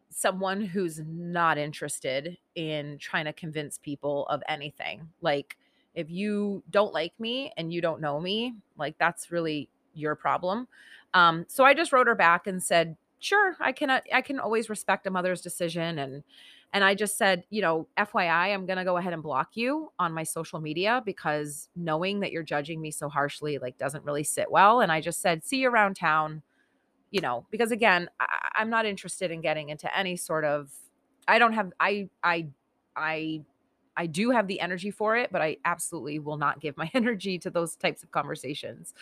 someone 0.09 0.61
who's 0.61 1.01
not 1.05 1.57
interested 1.57 2.37
in 2.55 2.97
trying 2.99 3.25
to 3.25 3.33
convince 3.33 3.79
people 3.79 4.27
of 4.27 4.43
anything. 4.47 5.09
Like 5.21 5.57
if 5.95 6.09
you 6.09 6.63
don't 6.69 6.93
like 6.93 7.13
me 7.19 7.51
and 7.57 7.73
you 7.73 7.81
don't 7.81 7.99
know 8.01 8.19
me 8.19 8.53
like 8.77 8.95
that's 8.97 9.31
really 9.31 9.69
your 9.93 10.15
problem. 10.15 10.67
Um 11.13 11.45
so 11.47 11.63
i 11.63 11.73
just 11.73 11.91
wrote 11.91 12.07
her 12.07 12.15
back 12.15 12.47
and 12.47 12.61
said 12.61 12.95
sure 13.19 13.55
i 13.59 13.71
can 13.71 13.89
i 13.89 14.21
can 14.21 14.39
always 14.39 14.69
respect 14.69 15.07
a 15.07 15.09
mother's 15.09 15.41
decision 15.41 15.99
and 15.99 16.23
and 16.73 16.83
I 16.83 16.95
just 16.95 17.19
said, 17.19 17.43
you 17.51 17.61
know, 17.61 17.87
FYI, 17.97 18.51
I'm 18.51 18.65
going 18.65 18.77
to 18.77 18.83
go 18.83 18.97
ahead 18.97 19.13
and 19.13 19.21
block 19.21 19.51
you 19.53 19.91
on 19.99 20.11
my 20.11 20.23
social 20.23 20.59
media 20.59 21.03
because 21.05 21.69
knowing 21.75 22.21
that 22.21 22.31
you're 22.31 22.41
judging 22.41 22.81
me 22.81 22.89
so 22.89 23.09
harshly 23.09 23.59
like 23.59 23.77
doesn't 23.77 24.03
really 24.03 24.23
sit 24.23 24.49
well. 24.49 24.81
And 24.81 24.91
I 24.91 24.99
just 24.99 25.21
said, 25.21 25.43
see 25.43 25.57
you 25.57 25.69
around 25.69 25.95
town, 25.95 26.41
you 27.11 27.21
know, 27.21 27.45
because 27.51 27.71
again, 27.71 28.09
I, 28.19 28.25
I'm 28.55 28.71
not 28.71 28.87
interested 28.87 29.29
in 29.29 29.39
getting 29.39 29.69
into 29.69 29.95
any 29.95 30.15
sort 30.15 30.45
of, 30.45 30.71
I 31.27 31.37
don't 31.37 31.53
have, 31.53 31.71
I, 31.79 32.09
I, 32.23 32.47
I, 32.95 33.41
I 33.95 34.07
do 34.07 34.31
have 34.31 34.47
the 34.47 34.59
energy 34.59 34.89
for 34.89 35.15
it, 35.15 35.31
but 35.31 35.43
I 35.43 35.57
absolutely 35.65 36.17
will 36.17 36.37
not 36.37 36.59
give 36.59 36.75
my 36.75 36.89
energy 36.95 37.37
to 37.39 37.51
those 37.51 37.75
types 37.75 38.01
of 38.01 38.09
conversations. 38.09 38.95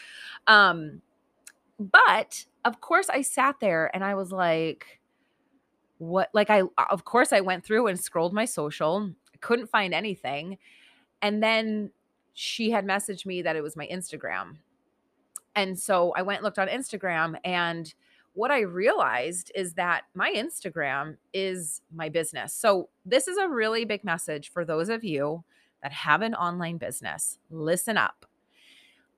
Um, 0.46 1.01
but 1.79 2.46
of 2.65 2.81
course, 2.81 3.07
I 3.10 3.22
sat 3.22 3.62
there 3.62 3.89
and 3.96 4.03
I 4.03 4.15
was 4.15 4.34
like, 4.34 5.00
what 6.01 6.29
like 6.34 6.50
I 6.50 6.63
of 6.89 7.05
course 7.05 7.31
I 7.31 7.41
went 7.41 7.63
through 7.63 7.86
and 7.86 8.00
scrolled 8.00 8.34
my 8.34 8.46
social, 8.46 9.12
couldn't 9.39 9.70
find 9.70 9.93
anything. 9.93 10.58
And 11.22 11.43
then 11.43 11.91
she 12.34 12.72
had 12.72 12.88
messaged 12.88 13.27
me 13.27 13.43
that 13.43 13.55
it 13.55 13.62
was 13.62 13.75
my 13.75 13.88
Instagram. 13.88 14.58
And 15.55 15.77
so 15.77 16.12
I 16.15 16.24
went 16.24 16.41
looked 16.41 16.58
on 16.58 16.70
Instagram 16.70 17.36
and 17.43 17.93
what 18.34 18.50
I 18.50 18.62
realized 18.62 19.51
is 19.53 19.74
that 19.74 20.03
my 20.15 20.31
Instagram 20.31 21.17
is 21.34 21.81
my 21.93 22.10
business. 22.10 22.53
So 22.53 22.89
this 23.05 23.27
is 23.27 23.38
a 23.38 23.48
really 23.48 23.86
big 23.86 24.03
message 24.03 24.51
for 24.51 24.65
those 24.65 24.89
of 24.89 25.03
you 25.03 25.43
that 25.84 25.91
have 25.91 26.22
an 26.22 26.34
online 26.34 26.77
business. 26.77 27.38
Listen 27.51 27.98
up. 27.98 28.25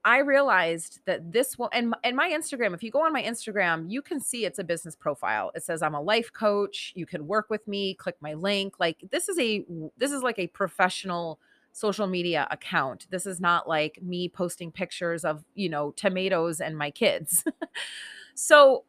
I 0.04 0.18
realized 0.18 1.00
that 1.06 1.32
this 1.32 1.58
will 1.58 1.70
and 1.72 1.94
and 2.04 2.14
my 2.16 2.30
Instagram, 2.30 2.74
if 2.74 2.82
you 2.82 2.90
go 2.90 3.04
on 3.04 3.12
my 3.12 3.22
Instagram, 3.22 3.90
you 3.90 4.02
can 4.02 4.20
see 4.20 4.44
it's 4.44 4.58
a 4.58 4.64
business 4.64 4.94
profile. 4.94 5.50
It 5.54 5.62
says 5.62 5.82
I'm 5.82 5.94
a 5.94 6.00
life 6.00 6.32
coach. 6.32 6.92
You 6.94 7.06
can 7.06 7.26
work 7.26 7.48
with 7.48 7.66
me, 7.66 7.94
click 7.94 8.16
my 8.20 8.34
link. 8.34 8.74
Like 8.78 9.02
this 9.10 9.28
is 9.28 9.38
a 9.38 9.64
this 9.96 10.12
is 10.12 10.22
like 10.22 10.38
a 10.38 10.46
professional 10.48 11.38
social 11.72 12.06
media 12.06 12.46
account. 12.50 13.06
This 13.10 13.26
is 13.26 13.40
not 13.40 13.68
like 13.68 13.98
me 14.00 14.28
posting 14.28 14.70
pictures 14.70 15.24
of, 15.24 15.44
you 15.54 15.68
know, 15.68 15.90
tomatoes 15.92 16.60
and 16.60 16.78
my 16.78 16.90
kids. 16.90 17.44
so 18.34 18.84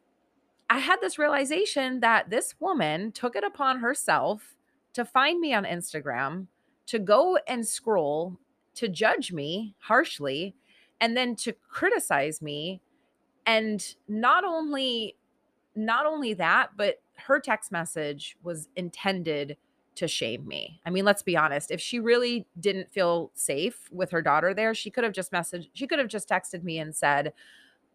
I 0.70 0.78
had 0.78 1.00
this 1.00 1.18
realization 1.18 2.00
that 2.00 2.30
this 2.30 2.54
woman 2.60 3.10
took 3.10 3.34
it 3.36 3.42
upon 3.42 3.80
herself 3.80 4.54
to 4.92 5.04
find 5.04 5.40
me 5.40 5.52
on 5.52 5.64
Instagram, 5.64 6.46
to 6.86 6.98
go 6.98 7.38
and 7.48 7.66
scroll, 7.66 8.38
to 8.76 8.88
judge 8.88 9.32
me 9.32 9.74
harshly 9.78 10.54
and 11.00 11.16
then 11.16 11.36
to 11.36 11.52
criticize 11.68 12.40
me 12.40 12.80
and 13.46 13.94
not 14.08 14.44
only 14.44 15.16
not 15.74 16.06
only 16.06 16.34
that 16.34 16.70
but 16.76 17.00
her 17.16 17.40
text 17.40 17.70
message 17.70 18.36
was 18.42 18.68
intended 18.76 19.56
to 19.96 20.06
shame 20.06 20.46
me. 20.46 20.80
I 20.84 20.90
mean, 20.90 21.04
let's 21.04 21.22
be 21.22 21.36
honest. 21.36 21.70
If 21.70 21.80
she 21.80 21.98
really 21.98 22.46
didn't 22.60 22.92
feel 22.92 23.32
safe 23.34 23.88
with 23.90 24.10
her 24.10 24.22
daughter 24.22 24.54
there, 24.54 24.74
she 24.74 24.90
could 24.90 25.04
have 25.04 25.12
just 25.12 25.32
messaged, 25.32 25.70
she 25.72 25.86
could 25.86 25.98
have 25.98 26.08
just 26.08 26.28
texted 26.28 26.62
me 26.62 26.78
and 26.78 26.94
said, 26.94 27.32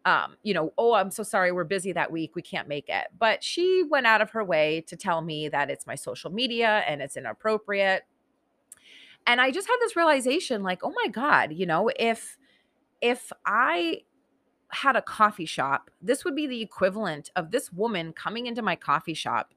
um, 0.04 0.36
you 0.42 0.52
know, 0.52 0.72
oh, 0.76 0.94
I'm 0.94 1.12
so 1.12 1.22
sorry, 1.22 1.52
we're 1.52 1.62
busy 1.64 1.92
that 1.92 2.10
week, 2.10 2.34
we 2.34 2.42
can't 2.42 2.66
make 2.66 2.88
it. 2.88 3.06
But 3.18 3.44
she 3.44 3.84
went 3.88 4.06
out 4.06 4.20
of 4.20 4.30
her 4.30 4.42
way 4.42 4.84
to 4.88 4.96
tell 4.96 5.22
me 5.22 5.48
that 5.48 5.70
it's 5.70 5.86
my 5.86 5.94
social 5.94 6.32
media 6.32 6.82
and 6.88 7.00
it's 7.00 7.16
inappropriate. 7.16 8.02
And 9.28 9.40
I 9.40 9.52
just 9.52 9.68
had 9.68 9.76
this 9.80 9.94
realization 9.94 10.64
like, 10.64 10.80
oh 10.82 10.92
my 11.04 11.08
God, 11.08 11.52
you 11.52 11.66
know, 11.66 11.88
if 11.96 12.36
if 13.02 13.30
I 13.44 14.02
had 14.70 14.96
a 14.96 15.02
coffee 15.02 15.44
shop, 15.44 15.90
this 16.00 16.24
would 16.24 16.34
be 16.34 16.46
the 16.46 16.62
equivalent 16.62 17.30
of 17.36 17.50
this 17.50 17.70
woman 17.70 18.14
coming 18.14 18.46
into 18.46 18.62
my 18.62 18.76
coffee 18.76 19.12
shop 19.12 19.52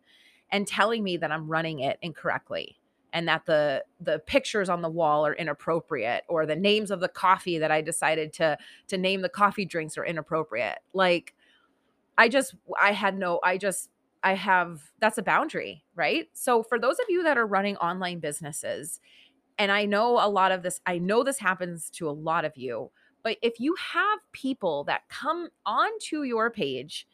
and 0.52 0.68
telling 0.68 1.04
me 1.04 1.16
that 1.18 1.32
I'm 1.32 1.48
running 1.48 1.80
it 1.80 1.98
incorrectly 2.02 2.78
and 3.14 3.30
that 3.30 3.46
the 3.46 3.86
the 4.02 4.20
pictures 4.20 4.68
on 4.68 4.82
the 4.82 4.90
wall 4.90 5.26
are 5.26 5.34
inappropriate 5.34 6.26
or 6.28 6.46
the 6.46 6.56
names 6.56 6.92
of 6.92 7.00
the 7.00 7.08
coffee 7.08 7.58
that 7.60 7.72
I 7.72 7.82
decided 7.82 8.34
to 8.34 8.58
to 8.88 8.98
name 8.98 9.22
the 9.22 9.30
coffee 9.30 9.64
drinks 9.66 9.98
are 9.98 10.06
inappropriate. 10.06 10.80
Like 10.94 11.34
I 12.18 12.28
just 12.28 12.56
I 12.80 12.92
had 12.92 13.18
no 13.18 13.40
I 13.42 13.58
just 13.58 13.90
I 14.22 14.34
have 14.34 14.92
that's 15.00 15.18
a 15.18 15.24
boundary, 15.24 15.86
right? 15.96 16.28
So 16.34 16.62
for 16.62 16.78
those 16.78 17.00
of 17.00 17.06
you 17.08 17.24
that 17.24 17.38
are 17.38 17.48
running 17.48 17.78
online 17.78 18.20
businesses 18.20 19.00
and 19.58 19.72
I 19.72 19.86
know 19.86 20.20
a 20.20 20.28
lot 20.28 20.52
of 20.52 20.62
this 20.62 20.82
I 20.86 20.98
know 20.98 21.24
this 21.24 21.40
happens 21.40 21.90
to 21.92 22.10
a 22.10 22.12
lot 22.12 22.44
of 22.44 22.58
you, 22.58 22.92
but 23.26 23.38
if 23.42 23.60
you 23.60 23.76
have 23.94 24.20
people 24.34 24.84
that 24.84 25.10
come 25.10 25.50
onto 25.66 26.22
your 26.22 26.52
page 26.52 27.08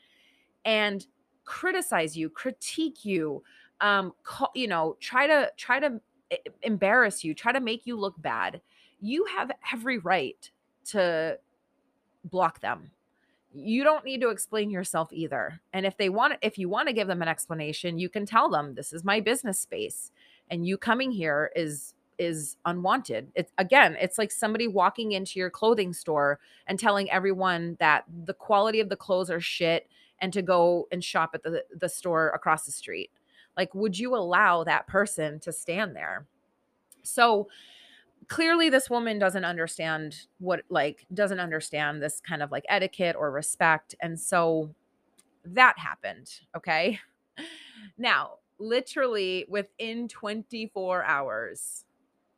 and 0.65 1.07
criticize 1.45 2.17
you, 2.17 2.29
critique 2.29 3.05
you, 3.05 3.41
um, 3.79 4.11
call, 4.23 4.51
you 4.53 4.67
know, 4.67 4.97
try 4.99 5.25
to 5.25 5.49
try 5.55 5.79
to 5.79 6.01
embarrass 6.63 7.23
you, 7.23 7.33
try 7.33 7.53
to 7.53 7.61
make 7.61 7.87
you 7.87 7.97
look 7.97 8.21
bad, 8.21 8.59
you 8.99 9.23
have 9.33 9.51
every 9.73 9.99
right 9.99 10.51
to 10.87 11.39
block 12.25 12.59
them. 12.59 12.91
You 13.53 13.85
don't 13.85 14.03
need 14.03 14.19
to 14.19 14.31
explain 14.31 14.69
yourself 14.69 15.13
either. 15.13 15.61
And 15.71 15.85
if 15.85 15.95
they 15.95 16.09
want 16.09 16.33
if 16.41 16.57
you 16.57 16.67
want 16.67 16.89
to 16.89 16.93
give 16.93 17.07
them 17.07 17.21
an 17.21 17.29
explanation, 17.29 17.97
you 17.97 18.09
can 18.09 18.25
tell 18.25 18.49
them 18.49 18.75
this 18.75 18.91
is 18.91 19.05
my 19.05 19.21
business 19.21 19.61
space 19.61 20.11
and 20.49 20.67
you 20.67 20.77
coming 20.77 21.11
here 21.11 21.53
is 21.55 21.93
is 22.21 22.55
unwanted. 22.65 23.31
It's 23.33 23.51
again, 23.57 23.97
it's 23.99 24.19
like 24.19 24.31
somebody 24.31 24.67
walking 24.67 25.13
into 25.13 25.39
your 25.39 25.49
clothing 25.49 25.91
store 25.91 26.39
and 26.67 26.77
telling 26.79 27.09
everyone 27.09 27.77
that 27.79 28.05
the 28.25 28.35
quality 28.35 28.79
of 28.79 28.89
the 28.89 28.95
clothes 28.95 29.31
are 29.31 29.41
shit 29.41 29.89
and 30.19 30.31
to 30.31 30.43
go 30.43 30.87
and 30.91 31.03
shop 31.03 31.31
at 31.33 31.41
the 31.41 31.63
the 31.75 31.89
store 31.89 32.29
across 32.29 32.65
the 32.65 32.71
street. 32.71 33.09
Like, 33.57 33.73
would 33.73 33.97
you 33.97 34.15
allow 34.15 34.63
that 34.63 34.85
person 34.85 35.39
to 35.39 35.51
stand 35.51 35.95
there? 35.95 36.27
So 37.01 37.47
clearly, 38.27 38.69
this 38.69 38.87
woman 38.87 39.17
doesn't 39.17 39.43
understand 39.43 40.27
what, 40.37 40.61
like, 40.69 41.07
doesn't 41.13 41.39
understand 41.39 42.03
this 42.03 42.21
kind 42.21 42.43
of 42.43 42.51
like 42.51 42.65
etiquette 42.69 43.15
or 43.17 43.31
respect. 43.31 43.95
And 43.99 44.19
so 44.19 44.69
that 45.43 45.79
happened. 45.79 46.31
Okay. 46.55 46.99
Now, 47.97 48.37
literally 48.59 49.45
within 49.49 50.07
24 50.07 51.03
hours, 51.03 51.85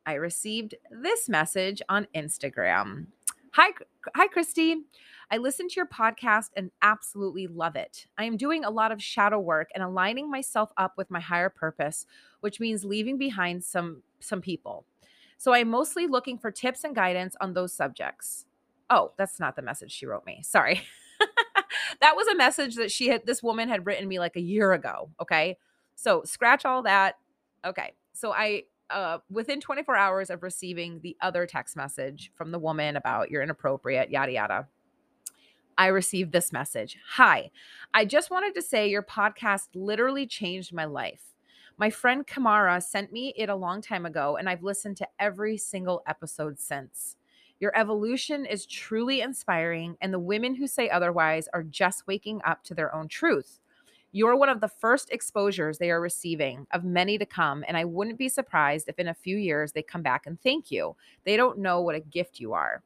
I 0.06 0.14
received 0.14 0.74
this 0.90 1.28
message 1.28 1.80
on 1.88 2.06
Instagram. 2.14 3.06
Hi, 3.52 3.70
hi, 4.14 4.26
Christy. 4.26 4.82
I 5.30 5.38
listen 5.38 5.68
to 5.68 5.74
your 5.76 5.86
podcast 5.86 6.50
and 6.56 6.70
absolutely 6.82 7.46
love 7.46 7.76
it. 7.76 8.06
I 8.18 8.24
am 8.24 8.36
doing 8.36 8.64
a 8.64 8.70
lot 8.70 8.92
of 8.92 9.02
shadow 9.02 9.38
work 9.38 9.70
and 9.74 9.82
aligning 9.82 10.30
myself 10.30 10.70
up 10.76 10.94
with 10.96 11.10
my 11.10 11.20
higher 11.20 11.48
purpose, 11.48 12.06
which 12.40 12.60
means 12.60 12.84
leaving 12.84 13.16
behind 13.16 13.64
some 13.64 14.02
some 14.20 14.40
people. 14.40 14.84
So 15.38 15.52
I'm 15.54 15.68
mostly 15.68 16.06
looking 16.06 16.38
for 16.38 16.50
tips 16.50 16.84
and 16.84 16.94
guidance 16.94 17.36
on 17.40 17.54
those 17.54 17.72
subjects. 17.72 18.46
Oh, 18.90 19.12
that's 19.16 19.40
not 19.40 19.56
the 19.56 19.62
message 19.62 19.92
she 19.92 20.06
wrote 20.06 20.26
me. 20.26 20.40
Sorry. 20.42 20.82
that 22.00 22.16
was 22.16 22.26
a 22.28 22.36
message 22.36 22.74
that 22.76 22.90
she 22.90 23.08
had 23.08 23.26
this 23.26 23.42
woman 23.42 23.68
had 23.68 23.86
written 23.86 24.06
me 24.06 24.18
like 24.18 24.36
a 24.36 24.40
year 24.40 24.72
ago, 24.72 25.10
okay? 25.20 25.56
So 25.96 26.22
scratch 26.24 26.64
all 26.64 26.82
that. 26.82 27.16
Okay. 27.64 27.92
So 28.12 28.32
I 28.32 28.64
uh, 28.90 29.18
within 29.30 29.60
24 29.60 29.96
hours 29.96 30.30
of 30.30 30.42
receiving 30.42 31.00
the 31.00 31.16
other 31.20 31.46
text 31.46 31.76
message 31.76 32.32
from 32.34 32.50
the 32.50 32.58
woman 32.58 32.96
about 32.96 33.30
you're 33.30 33.42
inappropriate, 33.42 34.10
yada, 34.10 34.32
yada, 34.32 34.68
I 35.76 35.88
received 35.88 36.32
this 36.32 36.52
message 36.52 36.98
Hi, 37.14 37.50
I 37.92 38.04
just 38.04 38.30
wanted 38.30 38.54
to 38.54 38.62
say 38.62 38.88
your 38.88 39.02
podcast 39.02 39.68
literally 39.74 40.26
changed 40.26 40.72
my 40.72 40.84
life. 40.84 41.34
My 41.76 41.90
friend 41.90 42.24
Kamara 42.24 42.80
sent 42.80 43.12
me 43.12 43.34
it 43.36 43.48
a 43.48 43.56
long 43.56 43.82
time 43.82 44.06
ago, 44.06 44.36
and 44.36 44.48
I've 44.48 44.62
listened 44.62 44.96
to 44.98 45.08
every 45.18 45.56
single 45.56 46.02
episode 46.06 46.60
since. 46.60 47.16
Your 47.58 47.76
evolution 47.76 48.46
is 48.46 48.66
truly 48.66 49.20
inspiring, 49.20 49.96
and 50.00 50.12
the 50.12 50.18
women 50.20 50.54
who 50.54 50.68
say 50.68 50.88
otherwise 50.88 51.48
are 51.52 51.64
just 51.64 52.06
waking 52.06 52.40
up 52.44 52.62
to 52.64 52.74
their 52.74 52.94
own 52.94 53.08
truth. 53.08 53.58
You're 54.16 54.36
one 54.36 54.48
of 54.48 54.60
the 54.60 54.68
first 54.68 55.10
exposures 55.10 55.76
they 55.76 55.90
are 55.90 56.00
receiving 56.00 56.68
of 56.70 56.84
many 56.84 57.18
to 57.18 57.26
come, 57.26 57.64
and 57.66 57.76
I 57.76 57.84
wouldn't 57.84 58.16
be 58.16 58.28
surprised 58.28 58.88
if 58.88 59.00
in 59.00 59.08
a 59.08 59.14
few 59.14 59.36
years 59.36 59.72
they 59.72 59.82
come 59.82 60.02
back 60.02 60.26
and 60.26 60.40
thank 60.40 60.70
you. 60.70 60.94
They 61.24 61.36
don't 61.36 61.58
know 61.58 61.80
what 61.80 61.96
a 61.96 62.00
gift 62.00 62.38
you 62.38 62.52
are. 62.52 62.84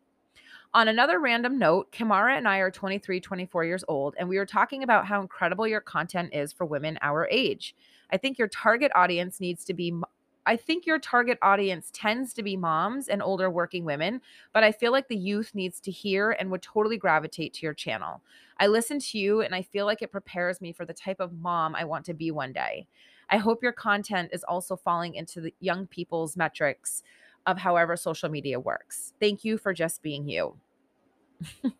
On 0.72 0.88
another 0.88 1.20
random 1.20 1.58
note, 1.58 1.92
Kamara 1.92 2.38
and 2.38 2.48
I 2.48 2.60
are 2.60 2.70
23, 2.70 3.20
24 3.20 3.64
years 3.66 3.84
old, 3.88 4.14
and 4.18 4.26
we 4.26 4.38
were 4.38 4.46
talking 4.46 4.82
about 4.82 5.04
how 5.04 5.20
incredible 5.20 5.68
your 5.68 5.82
content 5.82 6.30
is 6.32 6.50
for 6.50 6.64
women 6.64 6.98
our 7.02 7.28
age. 7.30 7.74
I 8.10 8.16
think 8.16 8.38
your 8.38 8.48
target 8.48 8.90
audience 8.94 9.38
needs 9.38 9.66
to 9.66 9.74
be 9.74 9.92
I 10.48 10.56
think 10.56 10.86
your 10.86 10.98
target 10.98 11.36
audience 11.42 11.90
tends 11.92 12.32
to 12.32 12.42
be 12.42 12.56
moms 12.56 13.08
and 13.08 13.22
older 13.22 13.50
working 13.50 13.84
women, 13.84 14.22
but 14.54 14.64
I 14.64 14.72
feel 14.72 14.92
like 14.92 15.08
the 15.08 15.14
youth 15.14 15.54
needs 15.54 15.78
to 15.80 15.90
hear 15.90 16.30
and 16.30 16.50
would 16.50 16.62
totally 16.62 16.96
gravitate 16.96 17.52
to 17.54 17.66
your 17.66 17.74
channel. 17.74 18.22
I 18.58 18.68
listen 18.68 18.98
to 18.98 19.18
you 19.18 19.42
and 19.42 19.54
I 19.54 19.60
feel 19.60 19.84
like 19.84 20.00
it 20.00 20.10
prepares 20.10 20.62
me 20.62 20.72
for 20.72 20.86
the 20.86 20.94
type 20.94 21.20
of 21.20 21.34
mom 21.34 21.74
I 21.74 21.84
want 21.84 22.06
to 22.06 22.14
be 22.14 22.30
one 22.30 22.54
day. 22.54 22.86
I 23.28 23.36
hope 23.36 23.62
your 23.62 23.72
content 23.72 24.30
is 24.32 24.42
also 24.42 24.74
falling 24.74 25.16
into 25.16 25.42
the 25.42 25.52
young 25.60 25.86
people's 25.86 26.34
metrics 26.34 27.02
of 27.44 27.58
however 27.58 27.94
social 27.94 28.30
media 28.30 28.58
works. 28.58 29.12
Thank 29.20 29.44
you 29.44 29.58
for 29.58 29.74
just 29.74 30.00
being 30.00 30.26
you. 30.26 30.56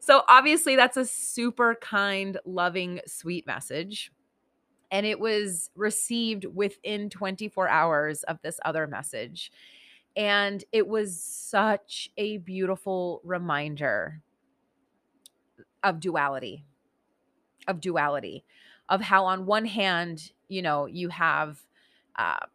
so, 0.00 0.22
obviously, 0.28 0.76
that's 0.76 0.98
a 0.98 1.06
super 1.06 1.76
kind, 1.80 2.38
loving, 2.44 3.00
sweet 3.06 3.46
message 3.46 4.12
and 4.90 5.06
it 5.06 5.18
was 5.18 5.70
received 5.74 6.44
within 6.44 7.10
24 7.10 7.68
hours 7.68 8.22
of 8.24 8.38
this 8.42 8.60
other 8.64 8.86
message. 8.86 9.50
And 10.16 10.62
it 10.72 10.86
was 10.86 11.20
such 11.20 12.08
a 12.16 12.38
beautiful 12.38 13.20
reminder 13.24 14.22
of 15.82 16.00
duality, 16.00 16.64
of 17.66 17.80
duality, 17.80 18.44
of 18.88 19.00
how, 19.00 19.24
on 19.24 19.46
one 19.46 19.64
hand, 19.64 20.32
you 20.48 20.62
know, 20.62 20.86
you 20.86 21.08
have, 21.08 21.58
uh, 22.16 22.46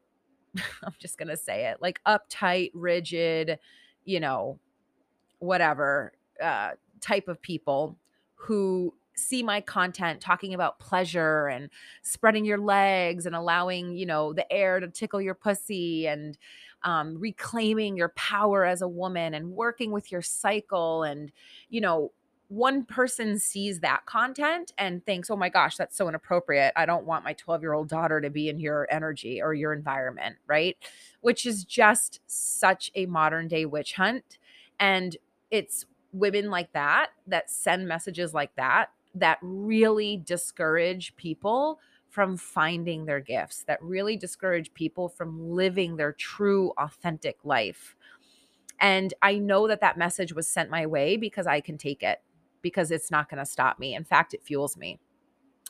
I'm 0.84 0.94
just 1.00 1.18
going 1.18 1.28
to 1.28 1.38
say 1.38 1.68
it 1.68 1.82
like 1.82 2.02
uptight, 2.06 2.72
rigid, 2.74 3.60
you 4.06 4.20
know, 4.20 4.60
whatever 5.40 6.14
uh, 6.42 6.72
type 7.02 7.28
of 7.28 7.42
people 7.42 7.98
who 8.36 8.94
see 9.20 9.44
my 9.44 9.62
content 9.62 10.22
talking 10.22 10.54
about 10.54 10.80
pleasure 10.80 11.48
and 11.48 11.70
spreading 12.02 12.46
your 12.46 12.58
legs 12.58 13.26
and 13.26 13.36
allowing, 13.36 13.96
you 13.96 14.06
know, 14.06 14.34
the 14.34 14.52
air 14.52 14.80
to 14.80 14.88
tickle 14.88 15.22
your 15.22 15.36
pussy 15.36 16.08
and 16.08 16.38
um, 16.84 17.20
reclaiming 17.20 17.98
your 17.98 18.10
power 18.10 18.66
as 18.66 18.82
a 18.82 18.88
woman 18.88 19.34
and 19.34 19.52
working 19.52 19.92
with 19.92 20.12
your 20.12 20.22
cycle 20.22 21.04
and, 21.04 21.32
you 21.70 21.82
know, 21.82 22.12
one 22.50 22.84
person 22.84 23.38
sees 23.38 23.80
that 23.82 24.08
content 24.08 24.74
and 24.78 25.06
thinks, 25.06 25.30
oh 25.30 25.36
my 25.36 25.50
gosh, 25.50 25.78
that's 25.78 25.96
so 25.96 26.10
inappropriate. 26.10 26.74
I 26.76 26.88
don't 26.88 27.06
want 27.06 27.24
my 27.24 27.34
12 27.34 27.62
year 27.62 27.74
old 27.74 27.88
daughter 27.88 28.20
to 28.20 28.30
be 28.32 28.50
in 28.50 28.60
your 28.60 28.88
energy 28.90 29.40
or 29.40 29.54
your 29.54 29.72
environment, 29.72 30.36
right? 30.48 30.76
Which 31.22 31.46
is 31.46 31.64
just 31.64 32.22
such 32.26 32.92
a 32.96 33.06
modern 33.06 33.48
day 33.48 33.66
witch 33.66 33.94
hunt. 33.94 34.40
And 34.80 35.16
it's 35.52 35.86
women 36.12 36.50
like 36.50 36.74
that 36.74 37.10
that 37.28 37.52
send 37.52 37.88
messages 37.88 38.34
like 38.34 38.56
that 38.56 38.90
that 39.16 39.38
really 39.42 40.18
discourage 40.18 41.16
people 41.16 41.80
from 42.10 42.38
finding 42.38 43.06
their 43.06 43.20
gifts, 43.20 43.64
that 43.68 43.82
really 43.82 44.18
discourage 44.18 44.74
people 44.74 45.10
from 45.10 45.52
living 45.52 45.96
their 45.96 46.14
true, 46.14 46.72
authentic 46.78 47.38
life. 47.44 47.96
And 48.80 49.14
I 49.22 49.38
know 49.38 49.68
that 49.68 49.82
that 49.82 49.98
message 49.98 50.34
was 50.34 50.48
sent 50.48 50.70
my 50.70 50.86
way 50.86 51.18
because 51.18 51.48
I 51.48 51.60
can 51.60 51.78
take 51.78 52.02
it, 52.02 52.22
because 52.62 52.92
it's 52.92 53.12
not 53.12 53.30
going 53.30 53.40
to 53.40 53.46
stop 53.46 53.78
me. 53.78 53.94
In 53.94 54.04
fact, 54.04 54.34
it 54.34 54.44
fuels 54.44 54.78
me. 54.78 55.00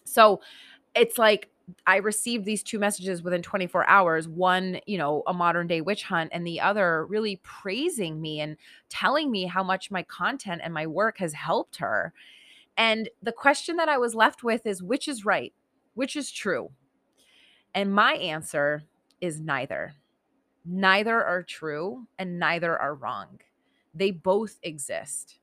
So 0.05 0.41
it's 0.95 1.17
like 1.17 1.49
I 1.85 1.97
received 1.97 2.45
these 2.45 2.63
two 2.63 2.79
messages 2.79 3.21
within 3.21 3.41
24 3.41 3.87
hours 3.87 4.27
one, 4.27 4.79
you 4.87 4.97
know, 4.97 5.23
a 5.27 5.33
modern 5.33 5.67
day 5.67 5.81
witch 5.81 6.03
hunt, 6.03 6.31
and 6.33 6.45
the 6.45 6.61
other 6.61 7.05
really 7.05 7.39
praising 7.43 8.21
me 8.21 8.39
and 8.39 8.57
telling 8.89 9.29
me 9.29 9.45
how 9.45 9.63
much 9.63 9.91
my 9.91 10.03
content 10.03 10.61
and 10.63 10.73
my 10.73 10.87
work 10.87 11.17
has 11.19 11.33
helped 11.33 11.77
her. 11.77 12.13
And 12.79 13.09
the 13.21 13.33
question 13.33 13.75
that 13.75 13.89
I 13.89 13.99
was 13.99 14.15
left 14.15 14.41
with 14.41 14.65
is 14.65 14.81
which 14.81 15.07
is 15.07 15.25
right? 15.25 15.53
Which 15.95 16.15
is 16.15 16.31
true? 16.31 16.71
And 17.75 17.93
my 17.93 18.13
answer 18.13 18.83
is 19.21 19.39
neither. 19.41 19.95
Neither 20.65 21.23
are 21.23 21.43
true 21.43 22.07
and 22.17 22.39
neither 22.39 22.77
are 22.79 22.95
wrong. 22.95 23.41
They 23.93 24.11
both 24.11 24.59
exist. 24.63 25.39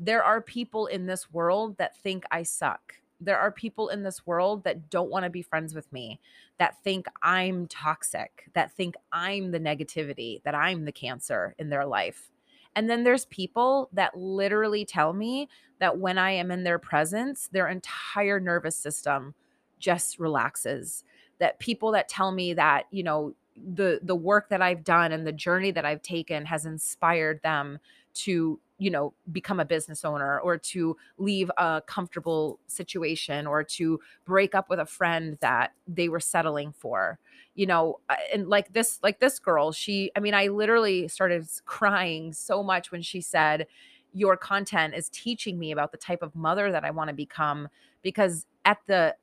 there 0.00 0.24
are 0.24 0.40
people 0.40 0.86
in 0.86 1.04
this 1.06 1.30
world 1.30 1.76
that 1.76 1.96
think 1.98 2.24
I 2.30 2.42
suck. 2.42 2.94
There 3.20 3.38
are 3.38 3.52
people 3.52 3.90
in 3.90 4.02
this 4.02 4.26
world 4.26 4.64
that 4.64 4.88
don't 4.88 5.10
want 5.10 5.24
to 5.24 5.30
be 5.30 5.42
friends 5.42 5.74
with 5.74 5.92
me, 5.92 6.18
that 6.58 6.82
think 6.82 7.06
I'm 7.22 7.66
toxic, 7.66 8.48
that 8.54 8.72
think 8.72 8.94
I'm 9.12 9.50
the 9.50 9.60
negativity, 9.60 10.42
that 10.44 10.54
I'm 10.54 10.86
the 10.86 10.92
cancer 10.92 11.54
in 11.58 11.68
their 11.68 11.84
life. 11.84 12.30
And 12.76 12.88
then 12.88 13.04
there's 13.04 13.24
people 13.26 13.88
that 13.92 14.16
literally 14.16 14.84
tell 14.84 15.12
me 15.12 15.48
that 15.80 15.98
when 15.98 16.18
I 16.18 16.30
am 16.32 16.50
in 16.50 16.64
their 16.64 16.78
presence, 16.78 17.48
their 17.48 17.68
entire 17.68 18.38
nervous 18.40 18.76
system 18.76 19.34
just 19.78 20.18
relaxes. 20.18 21.04
That 21.38 21.58
people 21.58 21.92
that 21.92 22.08
tell 22.08 22.32
me 22.32 22.54
that, 22.54 22.84
you 22.90 23.02
know, 23.02 23.34
the 23.56 24.00
the 24.02 24.16
work 24.16 24.48
that 24.50 24.62
I've 24.62 24.84
done 24.84 25.12
and 25.12 25.26
the 25.26 25.32
journey 25.32 25.70
that 25.72 25.84
I've 25.84 26.02
taken 26.02 26.46
has 26.46 26.64
inspired 26.66 27.42
them 27.42 27.78
to 28.14 28.60
you 28.80 28.90
know 28.90 29.12
become 29.30 29.60
a 29.60 29.64
business 29.64 30.04
owner 30.04 30.40
or 30.40 30.56
to 30.56 30.96
leave 31.18 31.50
a 31.58 31.82
comfortable 31.86 32.58
situation 32.66 33.46
or 33.46 33.62
to 33.62 34.00
break 34.24 34.54
up 34.54 34.70
with 34.70 34.80
a 34.80 34.86
friend 34.86 35.36
that 35.40 35.72
they 35.86 36.08
were 36.08 36.18
settling 36.18 36.72
for 36.72 37.18
you 37.54 37.66
know 37.66 38.00
uh, 38.08 38.16
and 38.32 38.48
like 38.48 38.72
this 38.72 38.98
like 39.02 39.20
this 39.20 39.38
girl 39.38 39.70
she 39.70 40.10
i 40.16 40.20
mean 40.20 40.34
i 40.34 40.48
literally 40.48 41.06
started 41.06 41.46
crying 41.66 42.32
so 42.32 42.62
much 42.62 42.90
when 42.90 43.02
she 43.02 43.20
said 43.20 43.66
your 44.12 44.36
content 44.36 44.94
is 44.94 45.08
teaching 45.10 45.58
me 45.58 45.70
about 45.70 45.92
the 45.92 45.98
type 45.98 46.22
of 46.22 46.34
mother 46.34 46.72
that 46.72 46.84
i 46.84 46.90
want 46.90 47.08
to 47.08 47.14
become 47.14 47.68
because 48.02 48.46
at 48.64 48.78
the 48.86 49.14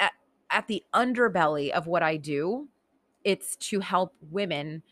at, 0.00 0.12
at 0.50 0.66
the 0.66 0.82
underbelly 0.92 1.70
of 1.70 1.86
what 1.86 2.02
i 2.02 2.16
do 2.16 2.68
it's 3.22 3.56
to 3.56 3.80
help 3.80 4.12
women 4.30 4.82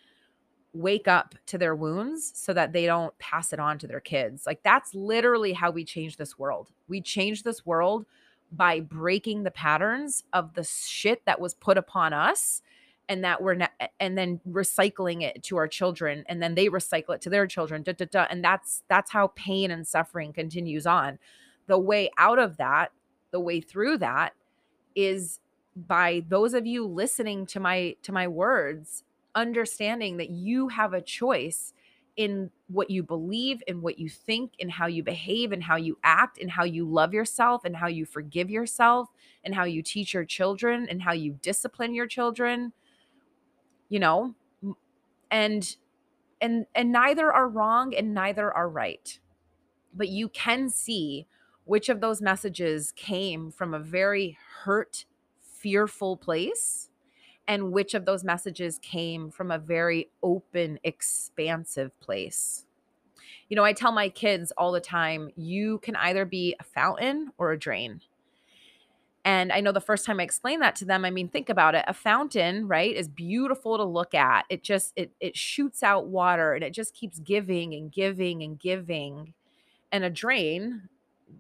wake 0.75 1.07
up 1.07 1.35
to 1.47 1.59
their 1.59 1.75
wounds 1.75 2.33
so 2.35 2.53
that 2.53 2.73
they 2.73 2.87
don't 2.87 3.17
pass 3.19 3.53
it 3.53 3.61
on 3.61 3.79
to 3.79 3.87
their 3.87 4.01
kids. 4.01 4.47
Like 4.47 4.63
that's 4.63 4.95
literally 4.95 5.53
how 5.53 5.71
we 5.71 5.85
change 5.85 6.17
this 6.17 6.39
world. 6.39 6.71
We 6.89 7.01
change 7.01 7.43
this 7.43 7.67
world 7.67 8.07
by 8.51 8.81
breaking 8.81 9.43
the 9.43 9.51
patterns 9.51 10.25
of 10.33 10.55
the 10.55 10.65
shit 10.65 11.25
that 11.27 11.41
was 11.41 11.55
put 11.55 11.79
upon 11.79 12.13
us 12.13 12.63
and 13.09 13.25
that 13.25 13.43
we're 13.43 13.55
not, 13.55 13.73
and 13.99 14.17
then 14.17 14.41
recycling 14.49 15.23
it 15.23 15.43
to 15.43 15.57
our 15.57 15.69
children 15.69 16.25
and 16.29 16.43
then 16.43 16.55
they 16.55 16.69
recycle 16.69 17.15
it 17.15 17.21
to 17.23 17.31
their 17.31 17.47
children 17.47 17.83
da, 17.83 17.93
da, 17.93 18.07
da. 18.07 18.27
and 18.31 18.45
that's 18.45 18.83
that's 18.89 19.11
how 19.11 19.33
pain 19.35 19.71
and 19.71 19.87
suffering 19.87 20.33
continues 20.33 20.87
on 20.87 21.19
the 21.67 21.79
way 21.79 22.11
out 22.17 22.39
of 22.39 22.59
that 22.59 22.93
the 23.31 23.41
way 23.41 23.61
through 23.61 23.99
that 23.99 24.35
is 24.95 25.41
by 25.75 26.23
those 26.29 26.55
of 26.55 26.67
you 26.67 26.87
listening 26.87 27.45
to 27.47 27.59
my 27.59 27.97
to 28.03 28.13
my 28.13 28.29
words 28.29 29.05
understanding 29.35 30.17
that 30.19 30.31
you 30.31 30.69
have 30.69 30.93
a 30.93 31.01
choice 31.01 31.73
in 32.17 32.51
what 32.69 32.91
you 32.91 33.03
believe 33.03 33.63
and 33.67 33.83
what 33.83 33.99
you 33.99 34.09
think 34.09 34.53
and 34.61 34.71
how 34.71 34.87
you 34.87 35.03
behave 35.03 35.53
and 35.53 35.63
how 35.63 35.77
you 35.77 35.99
act 36.05 36.39
and 36.39 36.51
how 36.51 36.65
you 36.65 36.85
love 36.85 37.15
yourself 37.15 37.65
and 37.65 37.77
how 37.77 37.87
you 37.87 38.05
forgive 38.05 38.51
yourself 38.51 39.09
and 39.45 39.55
how 39.55 39.65
you 39.65 39.83
teach 39.83 40.13
your 40.13 40.25
children 40.25 40.87
and 40.91 41.03
how 41.03 41.13
you 41.13 41.39
discipline 41.43 41.95
your 41.95 42.07
children 42.07 42.73
you 43.93 44.01
know? 44.01 44.35
And 45.31 45.77
and 46.41 46.67
and 46.75 46.93
neither 46.93 47.31
are 47.33 47.49
wrong 47.49 47.95
and 47.95 48.15
neither 48.15 48.51
are 48.53 48.69
right. 48.69 49.19
But 49.95 50.09
you 50.09 50.29
can 50.31 50.71
see 50.71 51.27
which 51.65 51.91
of 51.91 52.01
those 52.01 52.23
messages 52.23 52.93
came 52.93 53.51
from 53.51 53.75
a 53.75 53.79
very 53.79 54.39
hurt 54.65 55.05
fearful 55.43 56.17
place 56.17 56.89
and 57.49 57.73
which 57.73 57.95
of 57.95 58.05
those 58.05 58.25
messages 58.25 58.79
came 58.79 59.31
from 59.31 59.51
a 59.51 59.59
very 59.59 60.09
open, 60.23 60.79
expansive 60.85 61.99
place. 62.01 62.67
You 63.49 63.57
know, 63.57 63.65
I 63.65 63.73
tell 63.73 63.93
my 63.93 64.09
kids 64.09 64.53
all 64.57 64.73
the 64.73 64.81
time 64.81 65.31
you 65.37 65.79
can 65.79 65.97
either 65.97 66.25
be 66.25 66.55
a 66.59 66.65
fountain 66.65 67.33
or 67.39 67.53
a 67.53 67.59
drain. 67.59 68.01
And 69.25 69.53
I 69.53 69.61
know 69.61 69.71
the 69.71 69.81
first 69.81 70.05
time 70.05 70.19
I 70.19 70.25
explained 70.25 70.63
that 70.63 70.75
to 70.77 70.85
them, 70.85 71.05
I 71.05 71.11
mean, 71.11 71.29
think 71.29 71.49
about 71.49 71.75
it. 71.75 71.85
A 71.87 71.95
fountain, 71.95 72.67
right, 72.67 72.95
is 72.95 73.07
beautiful 73.07 73.77
to 73.77 73.85
look 73.85 74.15
at. 74.15 74.47
It 74.49 74.65
just 74.65 74.93
it 74.97 75.13
it 75.21 75.37
shoots 75.37 75.83
out 75.83 76.09
water 76.09 76.55
and 76.55 76.65
it 76.65 76.73
just 76.73 76.95
keeps 76.95 77.21
giving 77.21 77.75
and 77.75 77.93
giving 77.93 78.43
and 78.43 78.59
giving. 78.59 79.35
And 79.93 80.03
a 80.03 80.11
drain, 80.11 80.89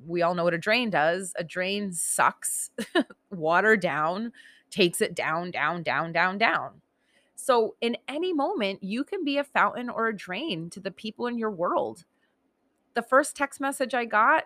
we 0.06 0.22
all 0.22 0.34
know 0.34 0.44
what 0.44 0.54
a 0.54 0.58
drain 0.58 0.90
does. 0.90 1.32
A 1.36 1.42
drain 1.42 1.92
sucks 1.92 2.70
water 3.30 3.76
down 3.76 4.32
takes 4.72 5.00
it 5.00 5.14
down, 5.14 5.52
down, 5.52 5.84
down, 5.84 6.12
down, 6.12 6.38
down. 6.38 6.80
So, 7.36 7.76
in 7.80 7.96
any 8.08 8.32
moment, 8.32 8.82
you 8.82 9.04
can 9.04 9.24
be 9.24 9.38
a 9.38 9.44
fountain 9.44 9.88
or 9.88 10.08
a 10.08 10.16
drain 10.16 10.70
to 10.70 10.80
the 10.80 10.90
people 10.90 11.26
in 11.26 11.38
your 11.38 11.50
world. 11.50 12.04
The 12.94 13.02
first 13.02 13.36
text 13.36 13.60
message 13.60 13.94
I 13.94 14.04
got 14.04 14.44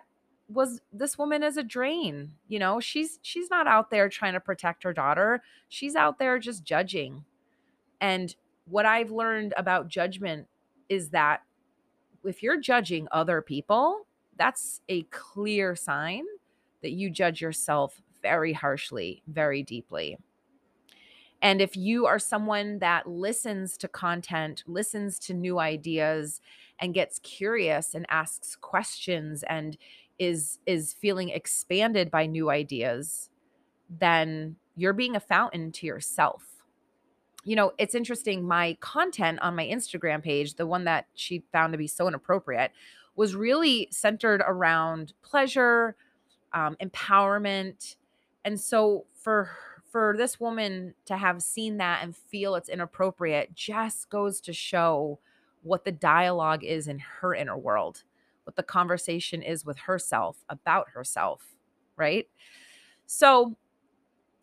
was 0.49 0.81
this 0.93 1.17
woman 1.17 1.43
is 1.43 1.57
a 1.57 1.63
drain. 1.63 2.33
You 2.47 2.59
know, 2.59 2.79
she's 2.79 3.19
she's 3.21 3.49
not 3.49 3.67
out 3.67 3.89
there 3.89 4.09
trying 4.09 4.33
to 4.33 4.39
protect 4.39 4.83
her 4.83 4.93
daughter. 4.93 5.41
She's 5.67 5.95
out 5.95 6.19
there 6.19 6.39
just 6.39 6.63
judging. 6.63 7.25
And 7.99 8.35
what 8.65 8.85
I've 8.85 9.11
learned 9.11 9.53
about 9.57 9.87
judgment 9.87 10.47
is 10.89 11.09
that 11.09 11.41
if 12.23 12.41
you're 12.43 12.59
judging 12.59 13.07
other 13.11 13.41
people, 13.41 14.07
that's 14.37 14.81
a 14.87 15.03
clear 15.03 15.75
sign 15.75 16.23
that 16.81 16.91
you 16.91 17.09
judge 17.09 17.41
yourself 17.41 18.01
very 18.21 18.53
harshly, 18.53 19.23
very 19.27 19.63
deeply. 19.63 20.17
And 21.41 21.61
if 21.61 21.75
you 21.75 22.05
are 22.05 22.19
someone 22.19 22.79
that 22.79 23.07
listens 23.07 23.77
to 23.77 23.87
content, 23.87 24.63
listens 24.65 25.19
to 25.19 25.33
new 25.33 25.59
ideas 25.59 26.41
and 26.79 26.93
gets 26.93 27.19
curious 27.19 27.93
and 27.93 28.05
asks 28.09 28.55
questions 28.55 29.43
and 29.43 29.77
is 30.19 30.57
is 30.65 30.93
feeling 30.93 31.29
expanded 31.29 32.09
by 32.09 32.25
new 32.25 32.49
ideas, 32.49 33.29
then 33.89 34.55
you're 34.75 34.93
being 34.93 35.15
a 35.15 35.19
fountain 35.19 35.71
to 35.73 35.85
yourself. 35.85 36.63
You 37.43 37.55
know, 37.55 37.71
it's 37.77 37.95
interesting 37.95 38.47
my 38.47 38.77
content 38.79 39.39
on 39.41 39.55
my 39.55 39.65
Instagram 39.65 40.23
page, 40.23 40.55
the 40.55 40.67
one 40.67 40.85
that 40.85 41.05
she 41.13 41.43
found 41.51 41.71
to 41.73 41.77
be 41.77 41.87
so 41.87 42.07
inappropriate, 42.07 42.71
was 43.15 43.35
really 43.35 43.87
centered 43.91 44.41
around 44.45 45.13
pleasure, 45.21 45.95
um, 46.53 46.75
empowerment, 46.81 47.95
and 48.47 48.57
so 48.57 49.05
for 49.13 49.51
for 49.91 50.15
this 50.17 50.39
woman 50.39 50.93
to 51.05 51.17
have 51.17 51.41
seen 51.41 51.77
that 51.77 52.01
and 52.01 52.15
feel 52.15 52.55
it's 52.55 52.69
inappropriate 52.69 53.53
just 53.53 54.09
goes 54.09 54.39
to 54.39 54.53
show 54.53 55.19
what 55.63 55.83
the 55.83 55.91
dialogue 55.91 56.63
is 56.63 56.87
in 56.87 56.97
her 56.99 57.35
inner 57.35 57.57
world, 57.57 58.03
what 58.45 58.55
the 58.55 58.63
conversation 58.63 59.41
is 59.41 59.65
with 59.65 59.77
herself 59.79 60.45
about 60.47 60.91
herself, 60.91 61.55
right? 61.97 62.29
So 63.05 63.57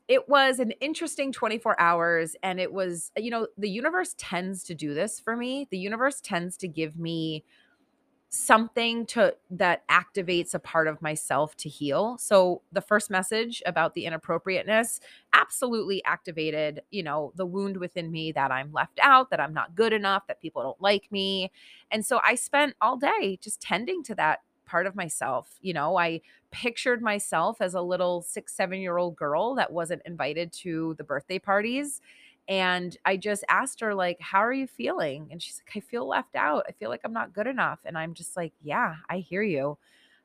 it 0.07 0.29
was 0.29 0.59
an 0.59 0.73
interesting 0.83 1.33
24 1.33 1.81
hours 1.81 2.37
and 2.43 2.61
it 2.61 2.71
was 2.71 3.11
you 3.17 3.31
know 3.31 3.47
the 3.57 3.71
universe 3.71 4.15
tends 4.19 4.63
to 4.65 4.75
do 4.75 4.93
this 4.93 5.19
for 5.19 5.35
me 5.35 5.67
the 5.71 5.79
universe 5.79 6.21
tends 6.21 6.59
to 6.59 6.69
give 6.69 6.99
me 6.99 7.43
something 8.35 9.07
to 9.07 9.35
that 9.51 9.87
activates 9.89 10.55
a 10.55 10.59
part 10.59 10.89
of 10.89 11.01
myself 11.01 11.57
to 11.57 11.69
heal. 11.69 12.19
So 12.19 12.63
the 12.73 12.81
first 12.81 13.09
message 13.09 13.63
about 13.65 13.95
the 13.95 14.07
inappropriateness 14.07 15.01
absolutely 15.33 16.05
activated, 16.05 16.83
you 16.91 17.03
know, 17.03 17.33
the 17.37 17.47
wound 17.47 17.77
within 17.77 18.11
me 18.11 18.33
that 18.33 18.51
I'm 18.51 18.73
left 18.73 18.99
out, 19.01 19.31
that 19.31 19.41
I'm 19.41 19.55
not 19.55 19.75
good 19.75 19.93
enough, 19.93 20.27
that 20.27 20.41
people 20.41 20.63
don't 20.63 20.83
like 20.83 21.11
me. 21.13 21.53
And 21.91 22.05
so 22.05 22.21
I 22.25 22.35
spent 22.35 22.75
all 22.81 22.97
day 22.97 23.39
just 23.41 23.61
tending 23.61 24.03
to 24.05 24.15
that 24.17 24.41
part 24.67 24.87
of 24.87 24.97
myself. 24.97 25.59
You 25.61 25.75
know, 25.75 25.97
I 25.97 26.23
pictured 26.51 27.03
myself 27.03 27.61
as 27.61 27.75
a 27.75 27.83
little 27.83 28.23
6, 28.23 28.57
7-year-old 28.57 29.15
girl 29.15 29.55
that 29.57 29.73
wasn't 29.73 30.03
invited 30.07 30.53
to 30.53 30.95
the 30.99 31.05
birthday 31.05 31.39
parties 31.39 32.01
and 32.49 32.97
I 33.05 33.17
just 33.17 33.45
asked 33.49 33.81
her, 33.81 33.95
like, 33.95 34.21
how 34.21 34.41
are 34.41 34.53
you 34.53 34.67
feeling? 34.67 35.29
And 35.31 35.43
she's 35.43 35.61
like, 35.65 35.83
I 35.83 35.87
feel 35.87 36.07
left 36.07 36.37
out. 36.37 36.67
I 36.69 36.73
feel 36.73 36.91
like 36.91 37.01
I'm 37.05 37.13
not 37.13 37.33
good 37.33 37.47
enough. 37.47 37.79
And 37.85 37.97
I'm 37.97 38.13
just 38.13 38.37
like, 38.37 38.53
yeah, 38.63 38.97
I 39.09 39.19
hear 39.19 39.43
you. 39.43 39.79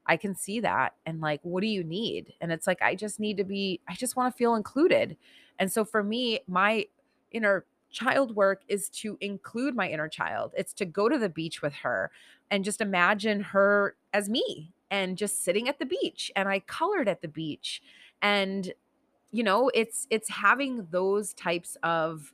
I 0.05 0.17
can 0.17 0.35
see 0.35 0.59
that. 0.61 0.95
And 1.05 1.21
like, 1.21 1.39
what 1.43 1.61
do 1.61 1.67
you 1.67 1.83
need? 1.83 2.33
And 2.41 2.51
it's 2.51 2.67
like, 2.67 2.81
I 2.81 2.95
just 2.95 3.19
need 3.19 3.37
to 3.37 3.43
be, 3.43 3.79
I 3.87 3.93
just 3.93 4.15
want 4.15 4.33
to 4.33 4.37
feel 4.37 4.55
included. 4.55 5.15
And 5.59 5.71
so 5.71 5.85
for 5.85 6.03
me, 6.03 6.39
my 6.47 6.85
inner 7.31 7.65
child 7.91 8.35
work 8.35 8.63
is 8.67 8.89
to 8.89 9.17
include 9.21 9.75
my 9.75 9.87
inner 9.87 10.09
child. 10.09 10.53
It's 10.57 10.73
to 10.73 10.85
go 10.85 11.09
to 11.09 11.17
the 11.17 11.29
beach 11.29 11.61
with 11.61 11.73
her 11.75 12.11
and 12.51 12.65
just 12.65 12.81
imagine 12.81 13.41
her 13.41 13.95
as 14.13 14.29
me 14.29 14.73
and 14.91 15.17
just 15.17 15.43
sitting 15.43 15.69
at 15.69 15.79
the 15.79 15.85
beach. 15.85 16.31
And 16.35 16.49
I 16.49 16.59
colored 16.59 17.07
at 17.07 17.21
the 17.21 17.27
beach. 17.27 17.81
And 18.21 18.73
you 19.31 19.43
know 19.43 19.69
it's 19.73 20.07
it's 20.09 20.29
having 20.29 20.87
those 20.91 21.33
types 21.33 21.77
of 21.83 22.33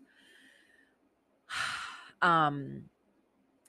um 2.21 2.84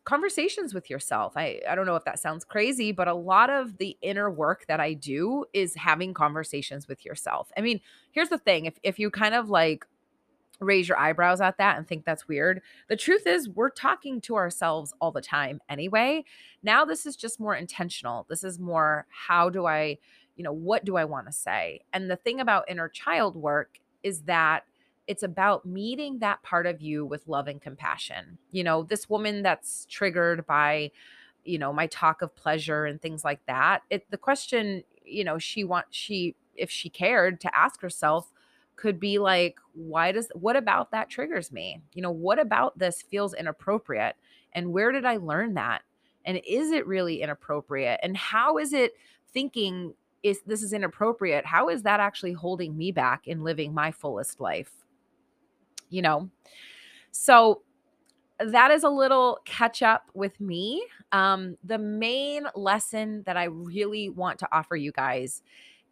conversations 0.05 0.73
with 0.73 0.89
yourself. 0.89 1.33
I 1.37 1.61
I 1.69 1.75
don't 1.75 1.87
know 1.87 1.97
if 1.97 2.05
that 2.05 2.19
sounds 2.19 2.45
crazy, 2.45 2.93
but 2.93 3.09
a 3.09 3.15
lot 3.15 3.51
of 3.51 3.79
the 3.79 3.97
inner 4.03 4.31
work 4.31 4.67
that 4.69 4.81
I 4.81 4.95
do 4.95 5.45
is 5.53 5.75
having 5.75 6.15
conversations 6.15 6.89
with 6.89 7.05
yourself. 7.05 7.51
I 7.57 7.61
mean, 7.61 7.81
here's 8.13 8.29
the 8.29 8.39
thing, 8.39 8.67
if 8.67 8.79
if 8.83 8.99
you 8.99 9.11
kind 9.11 9.35
of 9.35 9.51
like 9.51 9.85
raise 10.61 10.89
your 10.89 10.99
eyebrows 10.99 11.41
at 11.41 11.59
that 11.59 11.77
and 11.77 11.87
think 11.87 12.05
that's 12.05 12.29
weird. 12.29 12.63
The 12.89 12.97
truth 12.97 13.27
is, 13.27 13.49
we're 13.49 13.71
talking 13.71 14.21
to 14.23 14.37
ourselves 14.37 14.95
all 15.01 15.13
the 15.13 15.21
time 15.21 15.61
anyway. 15.69 16.25
Now, 16.63 16.85
this 16.85 17.07
is 17.07 17.17
just 17.17 17.41
more 17.41 17.55
intentional. 17.55 18.27
This 18.29 18.43
is 18.43 18.59
more 18.59 19.07
how 19.11 19.51
do 19.51 19.67
I, 19.67 19.99
you 20.37 20.45
know, 20.45 20.53
what 20.53 20.85
do 20.85 20.97
I 20.97 21.05
want 21.05 21.27
to 21.27 21.33
say? 21.33 21.81
And 21.93 22.11
the 22.11 22.17
thing 22.17 22.41
about 22.41 22.69
inner 22.69 22.89
child 22.89 23.37
work 23.37 23.81
is 24.03 24.23
that 24.23 24.65
it's 25.07 25.23
about 25.23 25.65
meeting 25.65 26.19
that 26.19 26.43
part 26.43 26.67
of 26.67 26.81
you 26.81 27.05
with 27.05 27.27
love 27.29 27.49
and 27.49 27.61
compassion. 27.61 28.39
You 28.51 28.65
know, 28.65 28.83
this 28.83 29.09
woman 29.09 29.43
that's 29.43 29.87
triggered 29.89 30.47
by, 30.47 30.91
you 31.45 31.59
know, 31.59 31.73
my 31.73 31.87
talk 31.87 32.23
of 32.23 32.35
pleasure 32.35 32.85
and 32.85 33.01
things 33.01 33.25
like 33.25 33.45
that. 33.47 33.83
It 33.89 34.11
the 34.11 34.19
question, 34.19 34.83
you 35.05 35.25
know, 35.25 35.39
she 35.39 35.65
want 35.65 35.87
she 35.91 36.35
if 36.57 36.71
she 36.71 36.89
cared 36.89 37.41
to 37.43 37.57
ask 37.57 37.81
herself 37.81 38.33
could 38.77 39.01
be 39.01 39.19
like 39.19 39.59
why 39.73 40.13
does 40.13 40.29
what 40.35 40.55
about 40.55 40.91
that 40.91 41.09
triggers 41.09 41.51
me 41.51 41.81
you 41.95 42.03
know 42.03 42.11
what 42.11 42.39
about 42.39 42.79
this 42.79 43.03
feels 43.03 43.35
inappropriate 43.35 44.15
and 44.53 44.71
where 44.71 44.93
did 44.93 45.05
i 45.05 45.17
learn 45.17 45.55
that 45.55 45.83
and 46.25 46.41
is 46.47 46.71
it 46.71 46.87
really 46.87 47.23
inappropriate 47.23 47.99
and 48.03 48.17
how 48.17 48.59
is 48.59 48.73
it 48.73 48.95
thinking 49.33 49.95
is 50.29 50.41
this 50.47 50.63
is 50.63 50.73
inappropriate 50.73 51.47
how 51.47 51.69
is 51.69 51.83
that 51.83 52.01
actually 52.01 52.33
holding 52.33 52.77
me 52.77 52.93
back 52.93 53.27
in 53.27 53.43
living 53.45 53.73
my 53.75 53.91
fullest 53.91 54.41
life 54.41 54.73
you 55.91 56.03
know 56.03 56.29
so 57.11 57.63
that 58.39 58.71
is 58.71 58.85
a 58.85 58.89
little 58.91 59.39
catch 59.45 59.83
up 59.83 60.11
with 60.15 60.41
me 60.41 60.85
um 61.13 61.57
the 61.65 61.79
main 61.79 62.47
lesson 62.55 63.23
that 63.27 63.37
i 63.37 63.45
really 63.45 64.09
want 64.09 64.39
to 64.39 64.49
offer 64.53 64.77
you 64.77 64.93
guys 64.93 65.43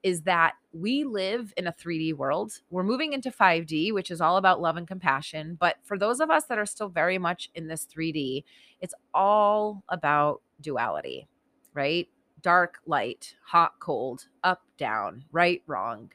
is 0.05 0.21
that 0.23 0.53
we 0.73 1.03
live 1.03 1.55
in 1.57 1.67
a 1.67 1.73
3D 1.73 2.13
world. 2.13 2.61
We're 2.69 2.83
moving 2.83 3.15
into 3.15 3.31
5D, 3.31 3.93
which 3.95 4.11
is 4.11 4.21
all 4.21 4.37
about 4.37 4.61
love 4.61 4.77
and 4.77 4.87
compassion. 4.87 5.57
But 5.59 5.77
for 5.83 5.97
those 5.99 6.21
of 6.21 6.31
us 6.31 6.45
that 6.45 6.59
are 6.59 6.67
still 6.67 6.91
very 6.91 7.17
much 7.17 7.51
in 7.55 7.69
this 7.69 7.87
3D, 7.87 8.45
it's 8.83 8.93
all 9.15 9.83
about 9.89 10.43
duality, 10.61 11.27
right? 11.73 12.07
Dark, 12.45 12.79
light, 12.87 13.35
hot, 13.47 13.81
cold, 13.81 14.29
up, 14.45 14.63
down, 14.79 15.25
right, 15.33 15.63
wrong. 15.67 16.13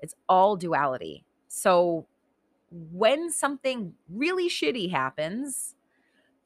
It's 0.00 0.14
all 0.28 0.56
duality. 0.56 1.26
So 1.48 2.06
when 2.70 3.30
something 3.30 3.94
really 4.08 4.48
shitty 4.48 4.90
happens, 4.90 5.74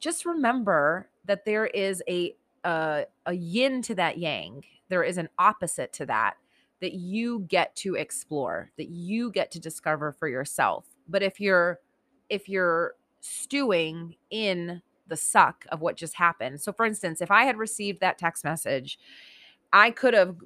just 0.00 0.24
remember 0.24 1.10
that 1.26 1.44
there 1.44 1.66
is 1.66 2.02
a, 2.08 2.34
a, 2.64 3.04
a 3.26 3.34
yin 3.34 3.82
to 3.82 3.94
that 3.96 4.18
yang. 4.18 4.64
There 4.88 5.04
is 5.04 5.18
an 5.18 5.28
opposite 5.38 5.92
to 5.94 6.06
that 6.06 6.38
that 6.80 6.94
you 6.94 7.40
get 7.48 7.74
to 7.76 7.96
explore, 7.96 8.70
that 8.78 8.88
you 8.88 9.30
get 9.30 9.50
to 9.50 9.60
discover 9.60 10.12
for 10.12 10.28
yourself. 10.28 10.86
But 11.08 11.22
if 11.22 11.40
you're 11.40 11.80
if 12.28 12.48
you're 12.48 12.94
stewing 13.20 14.16
in 14.30 14.82
the 15.08 15.16
suck 15.16 15.66
of 15.70 15.80
what 15.80 15.96
just 15.96 16.14
happened. 16.14 16.60
So 16.60 16.72
for 16.72 16.86
instance, 16.86 17.20
if 17.20 17.30
I 17.30 17.44
had 17.44 17.56
received 17.56 18.00
that 18.00 18.18
text 18.18 18.44
message, 18.44 18.98
I 19.72 19.90
could 19.90 20.14
have 20.14 20.36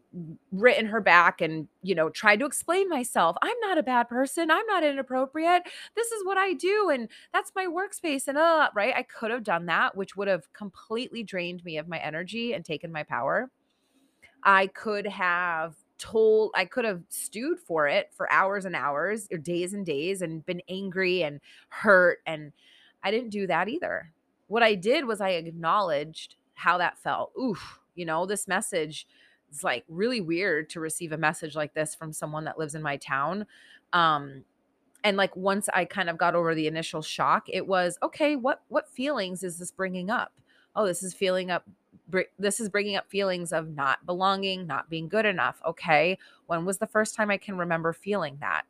written 0.50 0.86
her 0.86 1.00
back 1.00 1.40
and, 1.40 1.68
you 1.82 1.94
know, 1.94 2.10
tried 2.10 2.40
to 2.40 2.46
explain 2.46 2.88
myself. 2.88 3.36
I'm 3.40 3.58
not 3.60 3.78
a 3.78 3.82
bad 3.82 4.08
person. 4.08 4.50
I'm 4.50 4.66
not 4.66 4.82
inappropriate. 4.82 5.62
This 5.94 6.10
is 6.10 6.24
what 6.24 6.38
I 6.38 6.54
do 6.54 6.90
and 6.92 7.08
that's 7.32 7.52
my 7.54 7.66
workspace 7.66 8.26
and 8.26 8.36
uh, 8.36 8.70
right? 8.74 8.94
I 8.96 9.04
could 9.04 9.30
have 9.30 9.44
done 9.44 9.66
that, 9.66 9.96
which 9.96 10.16
would 10.16 10.26
have 10.26 10.52
completely 10.52 11.22
drained 11.22 11.64
me 11.64 11.78
of 11.78 11.88
my 11.88 11.98
energy 11.98 12.52
and 12.52 12.64
taken 12.64 12.90
my 12.90 13.04
power. 13.04 13.48
I 14.42 14.66
could 14.68 15.06
have 15.06 15.76
told 15.98 16.50
I 16.56 16.64
could 16.64 16.84
have 16.84 17.02
stewed 17.08 17.60
for 17.60 17.86
it 17.86 18.10
for 18.12 18.30
hours 18.32 18.64
and 18.64 18.74
hours 18.74 19.28
or 19.30 19.38
days 19.38 19.72
and 19.72 19.86
days 19.86 20.20
and 20.20 20.44
been 20.44 20.62
angry 20.68 21.22
and 21.22 21.40
hurt 21.68 22.18
and 22.26 22.52
I 23.04 23.12
didn't 23.12 23.30
do 23.30 23.46
that 23.46 23.68
either. 23.68 24.12
What 24.52 24.62
I 24.62 24.74
did 24.74 25.06
was 25.06 25.22
I 25.22 25.30
acknowledged 25.30 26.36
how 26.52 26.76
that 26.76 26.98
felt. 26.98 27.32
Oof, 27.40 27.80
you 27.94 28.04
know, 28.04 28.26
this 28.26 28.46
message 28.46 29.06
is 29.50 29.64
like 29.64 29.82
really 29.88 30.20
weird 30.20 30.68
to 30.70 30.80
receive 30.80 31.10
a 31.10 31.16
message 31.16 31.56
like 31.56 31.72
this 31.72 31.94
from 31.94 32.12
someone 32.12 32.44
that 32.44 32.58
lives 32.58 32.74
in 32.74 32.82
my 32.82 32.98
town. 32.98 33.46
Um 33.94 34.44
and 35.04 35.16
like 35.16 35.34
once 35.34 35.70
I 35.72 35.86
kind 35.86 36.10
of 36.10 36.18
got 36.18 36.34
over 36.34 36.54
the 36.54 36.66
initial 36.66 37.00
shock, 37.00 37.48
it 37.48 37.66
was 37.66 37.96
okay, 38.02 38.36
what 38.36 38.60
what 38.68 38.90
feelings 38.90 39.42
is 39.42 39.58
this 39.58 39.70
bringing 39.70 40.10
up? 40.10 40.34
Oh, 40.76 40.84
this 40.84 41.02
is 41.02 41.14
feeling 41.14 41.50
up 41.50 41.66
this 42.38 42.60
is 42.60 42.68
bringing 42.68 42.96
up 42.96 43.08
feelings 43.08 43.54
of 43.54 43.70
not 43.70 44.04
belonging, 44.04 44.66
not 44.66 44.90
being 44.90 45.08
good 45.08 45.24
enough. 45.24 45.62
Okay. 45.66 46.18
When 46.46 46.66
was 46.66 46.76
the 46.76 46.86
first 46.86 47.14
time 47.14 47.30
I 47.30 47.38
can 47.38 47.56
remember 47.56 47.94
feeling 47.94 48.36
that? 48.42 48.64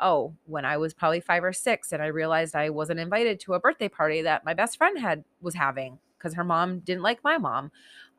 Oh, 0.00 0.34
when 0.46 0.64
I 0.64 0.76
was 0.76 0.92
probably 0.92 1.20
5 1.20 1.44
or 1.44 1.52
6 1.52 1.92
and 1.92 2.02
I 2.02 2.06
realized 2.06 2.56
I 2.56 2.70
wasn't 2.70 3.00
invited 3.00 3.38
to 3.40 3.54
a 3.54 3.60
birthday 3.60 3.88
party 3.88 4.22
that 4.22 4.44
my 4.44 4.54
best 4.54 4.76
friend 4.76 4.98
had 4.98 5.24
was 5.40 5.54
having 5.54 5.98
because 6.18 6.34
her 6.34 6.44
mom 6.44 6.80
didn't 6.80 7.02
like 7.02 7.22
my 7.22 7.38
mom. 7.38 7.70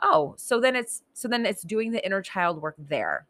Oh, 0.01 0.35
so 0.37 0.59
then 0.59 0.75
it's 0.75 1.03
so 1.13 1.27
then 1.27 1.45
it's 1.45 1.63
doing 1.63 1.91
the 1.91 2.05
inner 2.05 2.21
child 2.21 2.61
work 2.61 2.75
there. 2.77 3.27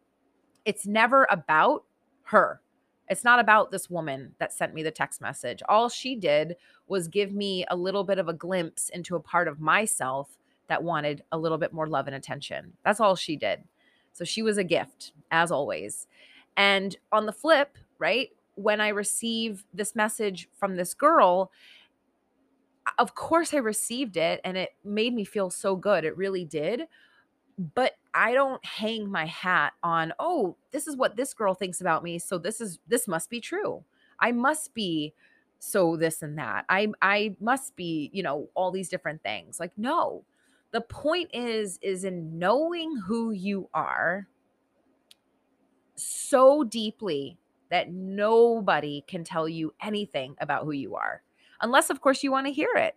It's 0.66 0.86
never 0.86 1.28
about 1.30 1.84
her. 2.24 2.62
It's 3.08 3.24
not 3.24 3.40
about 3.40 3.72
this 3.72 3.90
woman 3.90 4.34
that 4.40 4.52
sent 4.52 4.74
me 4.74 4.84
the 4.84 4.92
text 4.92 5.22
message. 5.22 5.62
All 5.70 5.90
she 5.90 6.16
did 6.16 6.56
was 6.88 7.08
give 7.08 7.32
me 7.32 7.66
a 7.70 7.76
little 7.76 8.04
bit 8.04 8.20
of 8.20 8.28
a 8.28 8.34
glimpse 8.34 8.90
into 8.90 9.16
a 9.16 9.20
part 9.20 9.48
of 9.48 9.60
myself 9.60 10.38
that 10.68 10.84
wanted 10.84 11.24
a 11.32 11.38
little 11.38 11.60
bit 11.60 11.72
more 11.72 11.88
love 11.88 12.08
and 12.08 12.16
attention. 12.16 12.74
That's 12.84 13.00
all 13.00 13.16
she 13.16 13.36
did. 13.36 13.64
So 14.14 14.26
she 14.26 14.42
was 14.42 14.58
a 14.58 14.64
gift, 14.64 15.12
as 15.30 15.52
always. 15.52 16.08
And 16.58 16.96
on 17.12 17.26
the 17.26 17.32
flip, 17.32 17.78
right, 18.00 18.30
when 18.56 18.80
I 18.82 18.90
receive 18.90 19.66
this 19.74 19.96
message 19.96 20.50
from 20.58 20.76
this 20.76 20.94
girl, 20.94 21.52
of 22.98 23.16
course 23.16 23.54
I 23.54 23.58
received 23.58 24.18
it 24.18 24.40
and 24.44 24.58
it 24.58 24.70
made 24.84 25.14
me 25.14 25.26
feel 25.26 25.50
so 25.50 25.76
good. 25.76 26.06
It 26.06 26.18
really 26.18 26.46
did. 26.46 26.84
But 27.74 27.94
I 28.14 28.34
don't 28.34 28.64
hang 28.66 29.10
my 29.10 29.26
hat 29.26 29.74
on, 29.82 30.14
oh, 30.20 30.58
this 30.72 30.88
is 30.88 30.96
what 30.96 31.16
this 31.16 31.34
girl 31.34 31.54
thinks 31.54 31.82
about 31.82 32.04
me. 32.04 32.20
So 32.20 32.38
this 32.38 32.60
is, 32.60 32.80
this 32.88 33.08
must 33.08 33.30
be 33.30 33.40
true. 33.40 33.84
I 34.20 34.32
must 34.32 34.74
be 34.74 35.14
so 35.60 35.96
this 35.96 36.22
and 36.22 36.38
that. 36.38 36.66
I, 36.70 36.90
I 37.02 37.36
must 37.40 37.76
be, 37.76 38.10
you 38.14 38.24
know, 38.24 38.50
all 38.56 38.72
these 38.72 38.90
different 38.90 39.24
things. 39.24 39.60
Like, 39.60 39.72
no, 39.78 40.24
the 40.72 40.82
point 40.82 41.30
is 41.34 41.80
is 41.82 42.04
in 42.04 42.38
knowing 42.38 42.98
who 42.98 43.32
you 43.32 43.70
are 43.74 44.28
so 45.96 46.66
deeply 46.66 47.38
that 47.70 47.92
nobody 47.92 49.04
can 49.08 49.24
tell 49.24 49.48
you 49.48 49.74
anything 49.82 50.36
about 50.40 50.64
who 50.64 50.72
you 50.72 50.96
are 50.96 51.22
unless 51.62 51.90
of 51.90 52.02
course 52.02 52.24
you 52.24 52.32
want 52.32 52.46
to 52.48 52.54
hear 52.54 52.70
it 52.76 52.96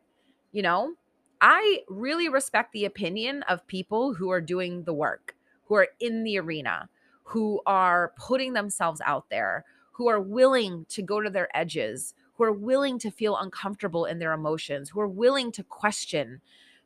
you 0.53 0.63
know 0.63 0.93
i 1.41 1.81
really 1.89 2.29
respect 2.29 2.73
the 2.73 2.85
opinion 2.85 3.43
of 3.45 3.67
people 3.67 4.15
who 4.15 4.31
are 4.31 4.41
doing 4.41 4.85
the 4.85 4.93
work 4.93 5.35
who 5.67 5.75
are 5.75 5.89
in 6.01 6.25
the 6.25 6.39
arena 6.39 6.89
who 7.25 7.61
are 7.67 8.13
putting 8.17 8.53
themselves 8.53 9.01
out 9.05 9.29
there 9.31 9.65
who 9.93 10.09
are 10.09 10.21
willing 10.21 10.87
to 10.89 11.03
go 11.03 11.21
to 11.21 11.31
their 11.31 11.55
edges 11.57 12.15
who 12.35 12.45
are 12.45 12.53
willing 12.53 12.99
to 13.01 13.11
feel 13.11 13.37
uncomfortable 13.37 14.05
in 14.05 14.19
their 14.19 14.33
emotions 14.33 14.91
who 14.91 15.01
are 15.01 15.09
willing 15.09 15.51
to 15.53 15.63
question 15.65 16.41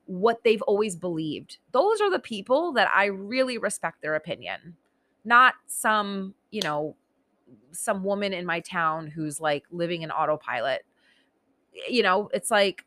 what 0.06 0.42
they've 0.44 0.62
always 0.62 0.96
believed. 0.96 1.58
Those 1.72 2.00
are 2.00 2.10
the 2.10 2.18
people 2.18 2.72
that 2.72 2.90
I 2.94 3.06
really 3.06 3.58
respect 3.58 4.02
their 4.02 4.14
opinion, 4.14 4.76
not 5.24 5.54
some, 5.66 6.34
you 6.50 6.62
know, 6.62 6.96
some 7.72 8.04
woman 8.04 8.32
in 8.32 8.46
my 8.46 8.60
town 8.60 9.06
who's 9.06 9.40
like 9.40 9.64
living 9.70 10.02
in 10.02 10.10
autopilot. 10.10 10.84
You 11.88 12.02
know, 12.02 12.30
it's 12.32 12.50
like 12.50 12.84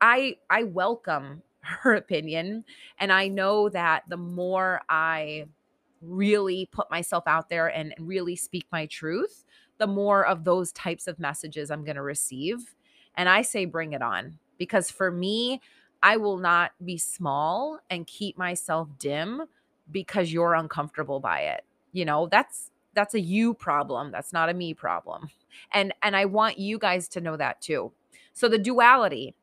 I 0.00 0.36
I 0.50 0.64
welcome 0.64 1.42
her 1.60 1.94
opinion 1.94 2.64
and 2.98 3.12
I 3.12 3.28
know 3.28 3.68
that 3.70 4.04
the 4.08 4.16
more 4.16 4.82
I 4.88 5.46
really 6.02 6.68
put 6.72 6.90
myself 6.90 7.24
out 7.26 7.48
there 7.48 7.68
and 7.68 7.94
really 7.98 8.36
speak 8.36 8.66
my 8.70 8.86
truth, 8.86 9.44
the 9.78 9.86
more 9.86 10.26
of 10.26 10.44
those 10.44 10.72
types 10.72 11.06
of 11.06 11.18
messages 11.18 11.70
I'm 11.70 11.84
going 11.84 11.96
to 11.96 12.02
receive. 12.02 12.74
And 13.16 13.28
I 13.28 13.42
say 13.42 13.64
bring 13.64 13.92
it 13.92 14.02
on 14.02 14.38
because 14.58 14.90
for 14.90 15.10
me, 15.10 15.60
I 16.02 16.18
will 16.18 16.36
not 16.36 16.72
be 16.84 16.98
small 16.98 17.80
and 17.88 18.06
keep 18.06 18.36
myself 18.36 18.88
dim 18.98 19.44
because 19.90 20.32
you're 20.32 20.54
uncomfortable 20.54 21.20
by 21.20 21.40
it. 21.40 21.64
You 21.92 22.04
know, 22.04 22.28
that's 22.30 22.70
that's 22.94 23.14
a 23.14 23.20
you 23.20 23.54
problem. 23.54 24.10
That's 24.10 24.32
not 24.32 24.48
a 24.48 24.54
me 24.54 24.74
problem. 24.74 25.30
And 25.72 25.92
and 26.02 26.16
I 26.16 26.24
want 26.24 26.58
you 26.58 26.78
guys 26.78 27.08
to 27.10 27.20
know 27.20 27.36
that 27.36 27.60
too. 27.60 27.92
So 28.32 28.48
the 28.48 28.58
duality 28.58 29.34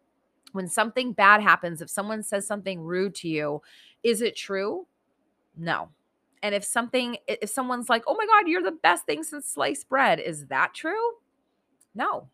when 0.51 0.67
something 0.67 1.13
bad 1.13 1.41
happens, 1.41 1.81
if 1.81 1.89
someone 1.89 2.23
says 2.23 2.45
something 2.45 2.81
rude 2.81 3.15
to 3.15 3.29
you, 3.29 3.61
is 4.03 4.21
it 4.21 4.35
true? 4.35 4.85
No. 5.57 5.89
And 6.43 6.55
if 6.55 6.63
something 6.63 7.17
if 7.27 7.49
someone's 7.49 7.89
like, 7.89 8.03
"Oh 8.07 8.15
my 8.15 8.25
god, 8.25 8.47
you're 8.47 8.63
the 8.63 8.71
best 8.71 9.05
thing 9.05 9.23
since 9.23 9.45
sliced 9.45 9.87
bread," 9.89 10.19
is 10.19 10.47
that 10.47 10.73
true? 10.73 11.17
No. 11.93 12.29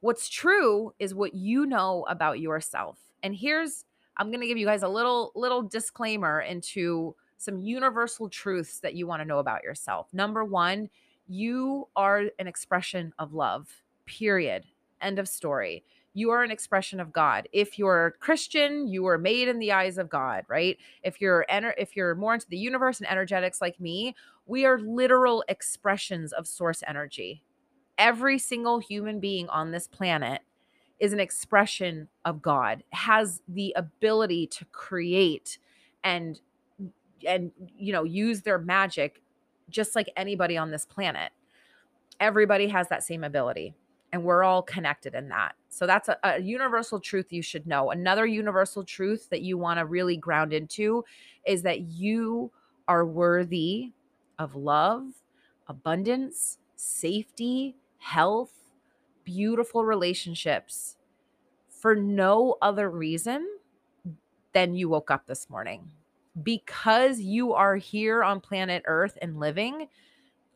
What's 0.00 0.28
true 0.28 0.94
is 0.98 1.14
what 1.14 1.34
you 1.34 1.66
know 1.66 2.04
about 2.08 2.38
yourself. 2.40 2.98
And 3.22 3.34
here's 3.34 3.84
I'm 4.16 4.30
going 4.30 4.40
to 4.40 4.46
give 4.46 4.58
you 4.58 4.66
guys 4.66 4.82
a 4.82 4.88
little 4.88 5.32
little 5.34 5.62
disclaimer 5.62 6.40
into 6.40 7.16
some 7.44 7.60
universal 7.60 8.28
truths 8.28 8.80
that 8.80 8.94
you 8.94 9.06
want 9.06 9.20
to 9.20 9.28
know 9.28 9.38
about 9.38 9.62
yourself. 9.62 10.08
Number 10.12 10.44
1, 10.44 10.88
you 11.28 11.88
are 11.96 12.24
an 12.38 12.46
expression 12.46 13.12
of 13.18 13.34
love. 13.34 13.68
period. 14.06 14.64
End 15.00 15.18
of 15.18 15.28
story. 15.28 15.84
You 16.12 16.30
are 16.30 16.42
an 16.42 16.50
expression 16.50 17.00
of 17.00 17.12
God. 17.12 17.48
If 17.52 17.78
you're 17.78 18.16
Christian, 18.20 18.86
you 18.86 19.06
are 19.06 19.18
made 19.18 19.48
in 19.48 19.58
the 19.58 19.72
eyes 19.72 19.98
of 19.98 20.08
God, 20.10 20.44
right? 20.48 20.78
If 21.02 21.20
you're 21.20 21.44
ener- 21.50 21.74
if 21.78 21.96
you're 21.96 22.14
more 22.14 22.34
into 22.34 22.48
the 22.48 22.58
universe 22.58 23.00
and 23.00 23.10
energetics 23.10 23.60
like 23.60 23.80
me, 23.80 24.14
we 24.46 24.64
are 24.64 24.78
literal 24.78 25.44
expressions 25.48 26.32
of 26.32 26.46
source 26.46 26.82
energy. 26.86 27.42
Every 27.98 28.38
single 28.38 28.78
human 28.78 29.20
being 29.20 29.48
on 29.48 29.70
this 29.70 29.88
planet 29.88 30.42
is 31.00 31.12
an 31.12 31.20
expression 31.20 32.08
of 32.24 32.42
God, 32.42 32.84
has 32.92 33.42
the 33.48 33.72
ability 33.76 34.46
to 34.48 34.64
create 34.66 35.58
and 36.04 36.40
and 37.26 37.52
you 37.76 37.92
know, 37.92 38.04
use 38.04 38.42
their 38.42 38.58
magic 38.58 39.22
just 39.70 39.94
like 39.94 40.10
anybody 40.16 40.56
on 40.56 40.70
this 40.70 40.84
planet. 40.84 41.32
Everybody 42.20 42.68
has 42.68 42.88
that 42.88 43.02
same 43.02 43.24
ability 43.24 43.74
and 44.12 44.22
we're 44.22 44.44
all 44.44 44.62
connected 44.62 45.14
in 45.14 45.28
that. 45.30 45.56
So 45.68 45.88
that's 45.88 46.08
a, 46.08 46.16
a 46.22 46.40
universal 46.40 47.00
truth 47.00 47.32
you 47.32 47.42
should 47.42 47.66
know. 47.66 47.90
Another 47.90 48.24
universal 48.24 48.84
truth 48.84 49.28
that 49.30 49.42
you 49.42 49.58
want 49.58 49.80
to 49.80 49.86
really 49.86 50.16
ground 50.16 50.52
into 50.52 51.04
is 51.44 51.62
that 51.62 51.80
you 51.80 52.52
are 52.86 53.04
worthy 53.04 53.92
of 54.38 54.54
love, 54.54 55.02
abundance, 55.66 56.58
safety, 56.76 57.74
health, 57.98 58.52
beautiful 59.24 59.84
relationships 59.84 60.96
for 61.68 61.96
no 61.96 62.56
other 62.62 62.88
reason 62.88 63.48
than 64.52 64.76
you 64.76 64.88
woke 64.88 65.10
up 65.10 65.26
this 65.26 65.50
morning. 65.50 65.90
Because 66.42 67.20
you 67.20 67.52
are 67.52 67.76
here 67.76 68.24
on 68.24 68.40
planet 68.40 68.82
Earth 68.86 69.16
and 69.22 69.38
living, 69.38 69.88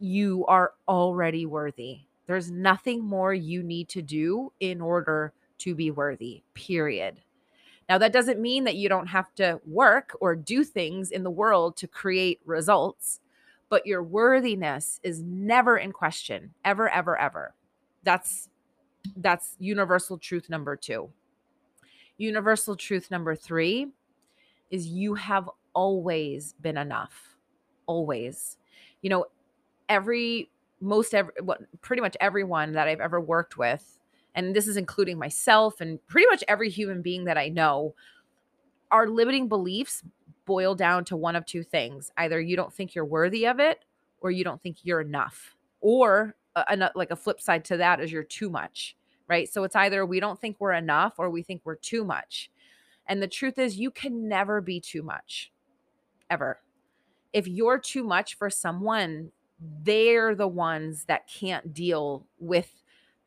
you 0.00 0.44
are 0.46 0.74
already 0.88 1.46
worthy. 1.46 2.00
There's 2.26 2.50
nothing 2.50 3.04
more 3.04 3.32
you 3.32 3.62
need 3.62 3.88
to 3.90 4.02
do 4.02 4.52
in 4.60 4.80
order 4.80 5.32
to 5.58 5.74
be 5.74 5.90
worthy, 5.90 6.42
period. 6.54 7.20
Now, 7.88 7.96
that 7.98 8.12
doesn't 8.12 8.40
mean 8.40 8.64
that 8.64 8.76
you 8.76 8.88
don't 8.88 9.06
have 9.06 9.34
to 9.36 9.60
work 9.66 10.14
or 10.20 10.36
do 10.36 10.62
things 10.62 11.10
in 11.10 11.22
the 11.22 11.30
world 11.30 11.76
to 11.78 11.88
create 11.88 12.40
results, 12.44 13.20
but 13.70 13.86
your 13.86 14.02
worthiness 14.02 15.00
is 15.02 15.22
never 15.22 15.78
in 15.78 15.92
question, 15.92 16.52
ever, 16.64 16.88
ever, 16.90 17.18
ever. 17.18 17.54
That's 18.02 18.48
that's 19.16 19.56
universal 19.58 20.18
truth 20.18 20.50
number 20.50 20.76
2. 20.76 21.08
Universal 22.18 22.76
truth 22.76 23.10
number 23.10 23.34
3 23.34 23.88
is 24.70 24.86
you 24.86 25.14
have 25.14 25.48
always 25.78 26.54
been 26.60 26.76
enough. 26.76 27.36
Always. 27.86 28.56
You 29.00 29.10
know, 29.10 29.26
every 29.88 30.50
most 30.80 31.14
every 31.14 31.32
what 31.40 31.60
pretty 31.82 32.02
much 32.02 32.16
everyone 32.18 32.72
that 32.72 32.88
I've 32.88 33.00
ever 33.00 33.20
worked 33.20 33.56
with, 33.56 34.00
and 34.34 34.56
this 34.56 34.66
is 34.66 34.76
including 34.76 35.20
myself 35.20 35.80
and 35.80 36.04
pretty 36.08 36.26
much 36.26 36.42
every 36.48 36.68
human 36.68 37.00
being 37.00 37.26
that 37.26 37.38
I 37.38 37.48
know, 37.48 37.94
our 38.90 39.06
limiting 39.06 39.46
beliefs 39.46 40.02
boil 40.46 40.74
down 40.74 41.04
to 41.04 41.16
one 41.16 41.36
of 41.36 41.46
two 41.46 41.62
things. 41.62 42.10
Either 42.16 42.40
you 42.40 42.56
don't 42.56 42.74
think 42.74 42.96
you're 42.96 43.04
worthy 43.04 43.46
of 43.46 43.60
it 43.60 43.84
or 44.20 44.32
you 44.32 44.42
don't 44.42 44.60
think 44.60 44.78
you're 44.82 45.00
enough. 45.00 45.54
Or 45.80 46.34
a, 46.56 46.90
like 46.96 47.12
a 47.12 47.16
flip 47.16 47.40
side 47.40 47.64
to 47.66 47.76
that 47.76 48.00
is 48.00 48.10
you're 48.10 48.24
too 48.24 48.50
much, 48.50 48.96
right? 49.28 49.48
So 49.48 49.62
it's 49.62 49.76
either 49.76 50.04
we 50.04 50.18
don't 50.18 50.40
think 50.40 50.56
we're 50.58 50.72
enough 50.72 51.14
or 51.18 51.30
we 51.30 51.44
think 51.44 51.60
we're 51.62 51.76
too 51.76 52.04
much. 52.04 52.50
And 53.06 53.22
the 53.22 53.28
truth 53.28 53.60
is 53.60 53.76
you 53.76 53.92
can 53.92 54.26
never 54.26 54.60
be 54.60 54.80
too 54.80 55.04
much 55.04 55.52
ever. 56.30 56.60
If 57.32 57.46
you're 57.46 57.78
too 57.78 58.04
much 58.04 58.36
for 58.36 58.50
someone, 58.50 59.32
they're 59.82 60.34
the 60.34 60.48
ones 60.48 61.04
that 61.04 61.28
can't 61.28 61.74
deal 61.74 62.26
with 62.38 62.70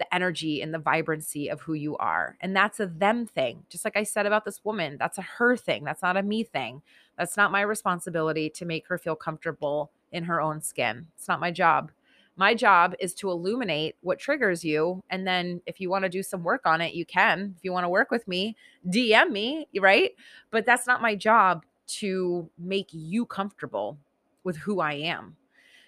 the 0.01 0.15
energy 0.15 0.63
and 0.63 0.73
the 0.73 0.79
vibrancy 0.79 1.47
of 1.47 1.61
who 1.61 1.73
you 1.73 1.95
are. 1.97 2.35
And 2.41 2.55
that's 2.55 2.79
a 2.79 2.87
them 2.87 3.27
thing. 3.27 3.63
Just 3.69 3.85
like 3.85 3.95
I 3.95 4.01
said 4.01 4.25
about 4.25 4.45
this 4.45 4.65
woman, 4.65 4.97
that's 4.97 5.19
a 5.19 5.21
her 5.21 5.55
thing. 5.55 5.83
That's 5.83 6.01
not 6.01 6.17
a 6.17 6.23
me 6.23 6.43
thing. 6.43 6.81
That's 7.19 7.37
not 7.37 7.51
my 7.51 7.61
responsibility 7.61 8.49
to 8.49 8.65
make 8.65 8.87
her 8.87 8.97
feel 8.97 9.15
comfortable 9.15 9.91
in 10.11 10.23
her 10.23 10.41
own 10.41 10.61
skin. 10.61 11.05
It's 11.15 11.27
not 11.27 11.39
my 11.39 11.51
job. 11.51 11.91
My 12.35 12.55
job 12.55 12.95
is 12.99 13.13
to 13.15 13.29
illuminate 13.29 13.95
what 14.01 14.17
triggers 14.17 14.63
you. 14.63 15.03
And 15.11 15.27
then 15.27 15.61
if 15.67 15.79
you 15.79 15.91
want 15.91 16.05
to 16.05 16.09
do 16.09 16.23
some 16.23 16.43
work 16.43 16.65
on 16.65 16.81
it, 16.81 16.95
you 16.95 17.05
can. 17.05 17.53
If 17.57 17.63
you 17.63 17.71
want 17.71 17.83
to 17.83 17.89
work 17.89 18.09
with 18.09 18.27
me, 18.27 18.55
DM 18.87 19.29
me, 19.29 19.67
right? 19.79 20.11
But 20.49 20.65
that's 20.65 20.87
not 20.87 21.03
my 21.03 21.13
job 21.13 21.63
to 21.99 22.49
make 22.57 22.89
you 22.91 23.25
comfortable 23.25 23.97
with 24.43 24.57
who 24.57 24.79
I 24.79 24.93
am. 24.93 25.35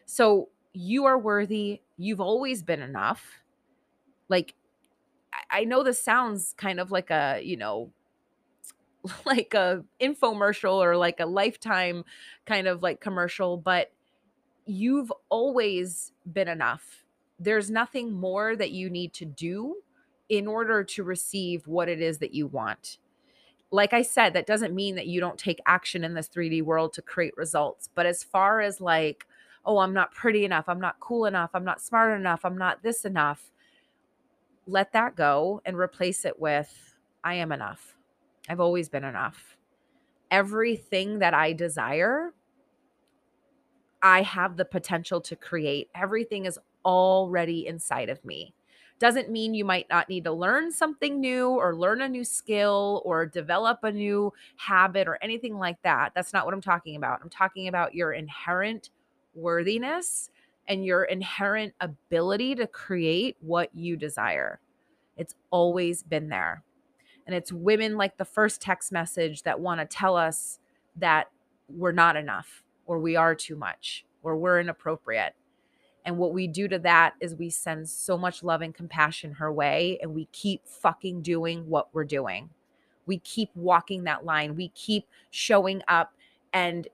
So 0.06 0.50
you 0.74 1.06
are 1.06 1.18
worthy. 1.18 1.82
You've 1.98 2.22
always 2.22 2.64
been 2.64 2.82
enough. 2.82 3.40
Like, 4.30 4.56
I 5.50 5.64
know 5.66 5.84
this 5.84 6.02
sounds 6.02 6.54
kind 6.58 6.80
of 6.80 6.92
like 6.92 7.10
a, 7.10 7.40
you 7.44 7.58
know, 7.58 7.92
like 9.26 9.54
a 9.54 9.84
infomercial 10.00 10.76
or 10.76 10.96
like 10.98 11.20
a 11.20 11.26
lifetime 11.26 12.06
kind 12.46 12.68
of 12.68 12.82
like 12.82 13.02
commercial, 13.02 13.58
but 13.58 13.92
you've 14.66 15.12
always 15.30 16.12
been 16.32 16.48
enough. 16.48 17.04
There's 17.40 17.70
nothing 17.70 18.14
more 18.14 18.56
that 18.56 18.72
you 18.72 18.90
need 18.90 19.14
to 19.14 19.26
do 19.26 19.78
in 20.30 20.48
order 20.48 20.84
to 20.84 21.04
receive 21.04 21.68
what 21.68 21.90
it 21.90 22.02
is 22.02 22.20
that 22.20 22.34
you 22.34 22.48
want. 22.48 22.98
Like 23.74 23.92
I 23.92 24.04
said, 24.04 24.34
that 24.34 24.46
doesn't 24.46 24.76
mean 24.76 24.94
that 24.96 25.08
you 25.08 25.20
don't 25.20 25.40
take 25.40 25.60
action 25.66 26.04
in 26.04 26.14
this 26.14 26.30
3D 26.30 26.62
world 26.62 26.94
to 26.94 27.02
create 27.02 27.36
results. 27.36 27.90
But 27.96 28.06
as 28.06 28.24
far 28.24 28.62
as 28.62 28.80
like, 28.80 29.26
oh, 29.66 29.80
I'm 29.80 29.96
not 29.96 30.14
pretty 30.14 30.46
enough, 30.46 30.66
I'm 30.70 30.80
not 30.80 31.00
cool 31.00 31.26
enough, 31.26 31.50
I'm 31.56 31.66
not 31.66 31.82
smart 31.82 32.20
enough, 32.20 32.46
I'm 32.46 32.56
not 32.56 32.84
this 32.84 33.04
enough. 33.04 33.52
Let 34.68 34.94
that 34.94 35.16
go 35.16 35.60
and 35.66 35.76
replace 35.76 36.24
it 36.24 36.40
with 36.40 36.96
I 37.24 37.34
am 37.34 37.52
enough. 37.52 37.96
I've 38.48 38.60
always 38.60 38.90
been 38.90 39.04
enough. 39.04 39.58
Everything 40.30 41.18
that 41.18 41.34
I 41.34 41.54
desire, 41.54 42.32
I 44.04 44.22
have 44.22 44.56
the 44.56 44.66
potential 44.66 45.20
to 45.22 45.36
create. 45.36 45.90
Everything 45.96 46.46
is 46.46 46.60
already 46.86 47.66
inside 47.66 48.10
of 48.10 48.24
me. 48.24 48.54
Doesn't 49.04 49.30
mean 49.30 49.54
you 49.54 49.66
might 49.66 49.90
not 49.90 50.08
need 50.08 50.24
to 50.24 50.32
learn 50.32 50.72
something 50.72 51.20
new 51.20 51.50
or 51.50 51.76
learn 51.76 52.00
a 52.00 52.08
new 52.08 52.24
skill 52.24 53.02
or 53.04 53.26
develop 53.26 53.84
a 53.84 53.92
new 53.92 54.32
habit 54.56 55.10
or 55.10 55.20
anything 55.22 55.58
like 55.58 55.76
that. 55.84 56.14
That's 56.16 56.32
not 56.32 56.46
what 56.46 56.54
I'm 56.54 56.62
talking 56.62 56.96
about. 56.96 57.20
I'm 57.22 57.30
talking 57.30 57.68
about 57.68 57.94
your 57.94 58.14
inherent 58.14 58.92
worthiness 59.36 60.30
and 60.70 60.86
your 60.86 61.04
inherent 61.04 61.74
ability 61.82 62.56
to 62.56 62.66
create 62.66 63.36
what 63.42 63.76
you 63.76 63.98
desire. 63.98 64.62
It's 65.18 65.36
always 65.50 66.02
been 66.02 66.30
there. 66.30 66.64
And 67.28 67.36
it's 67.36 67.52
women 67.52 67.98
like 67.98 68.16
the 68.16 68.24
first 68.24 68.62
text 68.62 68.94
message 68.94 69.44
that 69.44 69.60
want 69.60 69.82
to 69.82 69.86
tell 69.86 70.16
us 70.16 70.60
that 70.96 71.30
we're 71.68 71.92
not 71.92 72.16
enough 72.16 72.64
or 72.86 73.00
we 73.00 73.18
are 73.18 73.36
too 73.36 73.58
much 73.58 74.06
or 74.22 74.38
we're 74.38 74.62
inappropriate. 74.62 75.36
And 76.06 76.18
what 76.18 76.34
we 76.34 76.48
do 76.48 76.68
to 76.68 76.80
that 76.80 77.14
is 77.20 77.36
we 77.36 77.50
send 77.50 77.88
so 77.90 78.18
much 78.18 78.44
love 78.44 78.62
and 78.62 78.74
compassion 78.74 79.32
her 79.34 79.52
way 79.52 79.98
and 80.02 80.14
we 80.14 80.26
keep 80.32 80.68
fucking 80.68 81.22
doing 81.22 81.68
what 81.70 81.88
we're 81.94 82.04
doing. 82.04 82.50
We 83.06 83.20
keep 83.20 83.50
walking 83.56 84.04
that 84.04 84.26
line. 84.26 84.56
We 84.56 84.70
keep 84.70 85.06
showing 85.32 85.82
up 85.88 86.14
and 86.52 86.88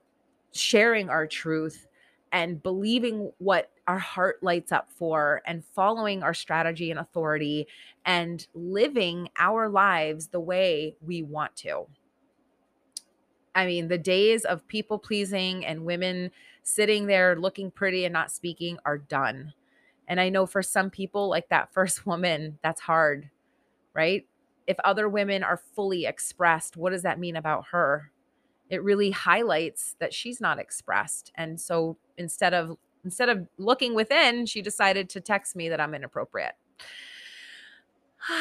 sharing 0.51 1.09
our 1.09 1.27
truth 1.27 1.87
and 2.31 2.61
believing 2.61 3.31
what 3.39 3.71
our 3.87 3.97
heart 3.97 4.37
lights 4.43 4.71
up 4.71 4.89
for 4.91 5.41
and 5.45 5.63
following 5.65 6.21
our 6.21 6.33
strategy 6.33 6.91
and 6.91 6.99
authority 6.99 7.67
and 8.05 8.45
living 8.53 9.29
our 9.37 9.67
lives 9.67 10.27
the 10.27 10.39
way 10.39 10.95
we 11.01 11.23
want 11.23 11.55
to. 11.57 11.87
I 13.55 13.65
mean, 13.65 13.87
the 13.87 13.97
days 13.97 14.45
of 14.45 14.67
people 14.67 14.99
pleasing 14.99 15.65
and 15.65 15.85
women 15.85 16.31
sitting 16.69 17.07
there 17.07 17.35
looking 17.35 17.71
pretty 17.71 18.05
and 18.05 18.13
not 18.13 18.31
speaking 18.31 18.77
are 18.85 18.97
done. 18.97 19.53
And 20.07 20.19
I 20.19 20.29
know 20.29 20.45
for 20.45 20.63
some 20.63 20.89
people, 20.89 21.29
like 21.29 21.49
that 21.49 21.73
first 21.73 22.05
woman, 22.05 22.59
that's 22.63 22.81
hard, 22.81 23.29
right? 23.93 24.25
If 24.67 24.79
other 24.83 25.09
women 25.09 25.43
are 25.43 25.61
fully 25.75 26.05
expressed, 26.05 26.77
what 26.77 26.91
does 26.91 27.01
that 27.01 27.19
mean 27.19 27.35
about 27.35 27.65
her? 27.71 28.11
it 28.69 28.83
really 28.83 29.11
highlights 29.11 29.95
that 29.99 30.13
she's 30.13 30.39
not 30.39 30.59
expressed. 30.59 31.31
And 31.35 31.59
so 31.59 31.97
instead 32.17 32.53
of 32.53 32.77
instead 33.03 33.29
of 33.29 33.47
looking 33.57 33.95
within, 33.95 34.45
she 34.45 34.61
decided 34.61 35.09
to 35.09 35.21
text 35.21 35.55
me 35.55 35.69
that 35.69 35.79
I'm 35.79 35.95
inappropriate. 35.95 36.53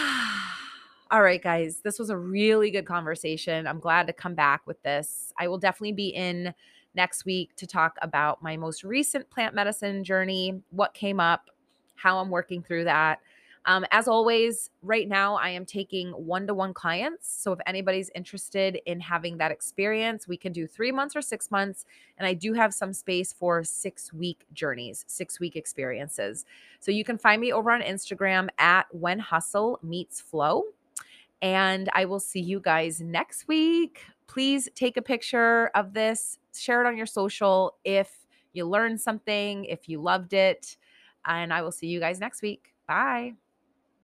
All 1.11 1.23
right, 1.23 1.43
guys, 1.43 1.81
this 1.83 1.99
was 1.99 2.11
a 2.11 2.19
really 2.19 2.71
good 2.71 2.85
conversation. 2.85 3.67
I'm 3.67 3.81
glad 3.81 4.07
to 4.09 4.13
come 4.13 4.35
back 4.35 4.67
with 4.67 4.83
this. 4.83 5.33
I 5.39 5.49
will 5.49 5.57
definitely 5.57 5.93
be 5.93 6.09
in 6.09 6.53
next 6.99 7.25
week 7.25 7.55
to 7.55 7.65
talk 7.65 7.97
about 8.03 8.43
my 8.43 8.57
most 8.57 8.83
recent 8.83 9.31
plant 9.31 9.55
medicine 9.55 10.03
journey, 10.03 10.61
what 10.71 10.95
came 10.95 11.21
up, 11.21 11.49
how 11.95 12.19
I'm 12.19 12.29
working 12.29 12.61
through 12.61 12.85
that. 12.85 13.21
Um, 13.67 13.85
as 13.93 14.09
always, 14.09 14.71
right 14.83 15.09
now 15.09 15.37
I 15.37 15.51
am 15.51 15.65
taking 15.65 16.11
one 16.11 16.49
to 16.49 16.55
one 16.55 16.75
clients. 16.75 17.31
So 17.41 17.53
if 17.53 17.61
anybody's 17.67 18.11
interested 18.17 18.81
in 18.87 18.99
having 18.99 19.39
that 19.39 19.53
experience, 19.53 20.27
we 20.27 20.37
can 20.37 20.53
do 20.53 20.67
three 20.67 20.91
months 20.91 21.15
or 21.15 21.23
six 21.23 21.53
months. 21.53 21.85
And 22.19 22.27
I 22.27 22.35
do 22.35 22.53
have 22.55 22.75
some 22.75 22.93
space 22.93 23.33
for 23.33 23.63
six 23.63 24.13
week 24.13 24.45
journeys, 24.55 25.05
six 25.07 25.39
week 25.39 25.55
experiences. 25.55 26.47
So 26.81 26.91
you 26.91 27.05
can 27.05 27.17
find 27.17 27.41
me 27.41 27.53
over 27.53 27.71
on 27.71 27.81
Instagram 27.83 28.49
at 28.59 28.87
When 28.93 29.21
Hustle 29.21 29.79
Meets 29.85 30.21
Flow. 30.21 30.65
And 31.41 31.89
I 31.93 32.07
will 32.07 32.21
see 32.21 32.41
you 32.41 32.59
guys 32.59 33.01
next 33.01 33.47
week. 33.47 34.03
Please 34.29 34.69
take 34.75 34.97
a 34.97 35.03
picture 35.03 35.69
of 35.75 35.95
this, 35.95 36.39
share 36.55 36.81
it 36.81 36.87
on 36.87 36.97
your 36.97 37.07
social 37.07 37.77
if 37.85 38.27
you 38.53 38.67
learned 38.67 39.01
something, 39.01 39.65
if 39.65 39.89
you 39.89 40.01
loved 40.01 40.33
it. 40.33 40.77
And 41.27 41.53
I 41.53 41.63
will 41.63 41.73
see 41.73 41.89
you 41.89 41.99
guys 41.99 42.21
next 42.21 42.43
week. 42.43 42.73
Bye. 42.87 43.35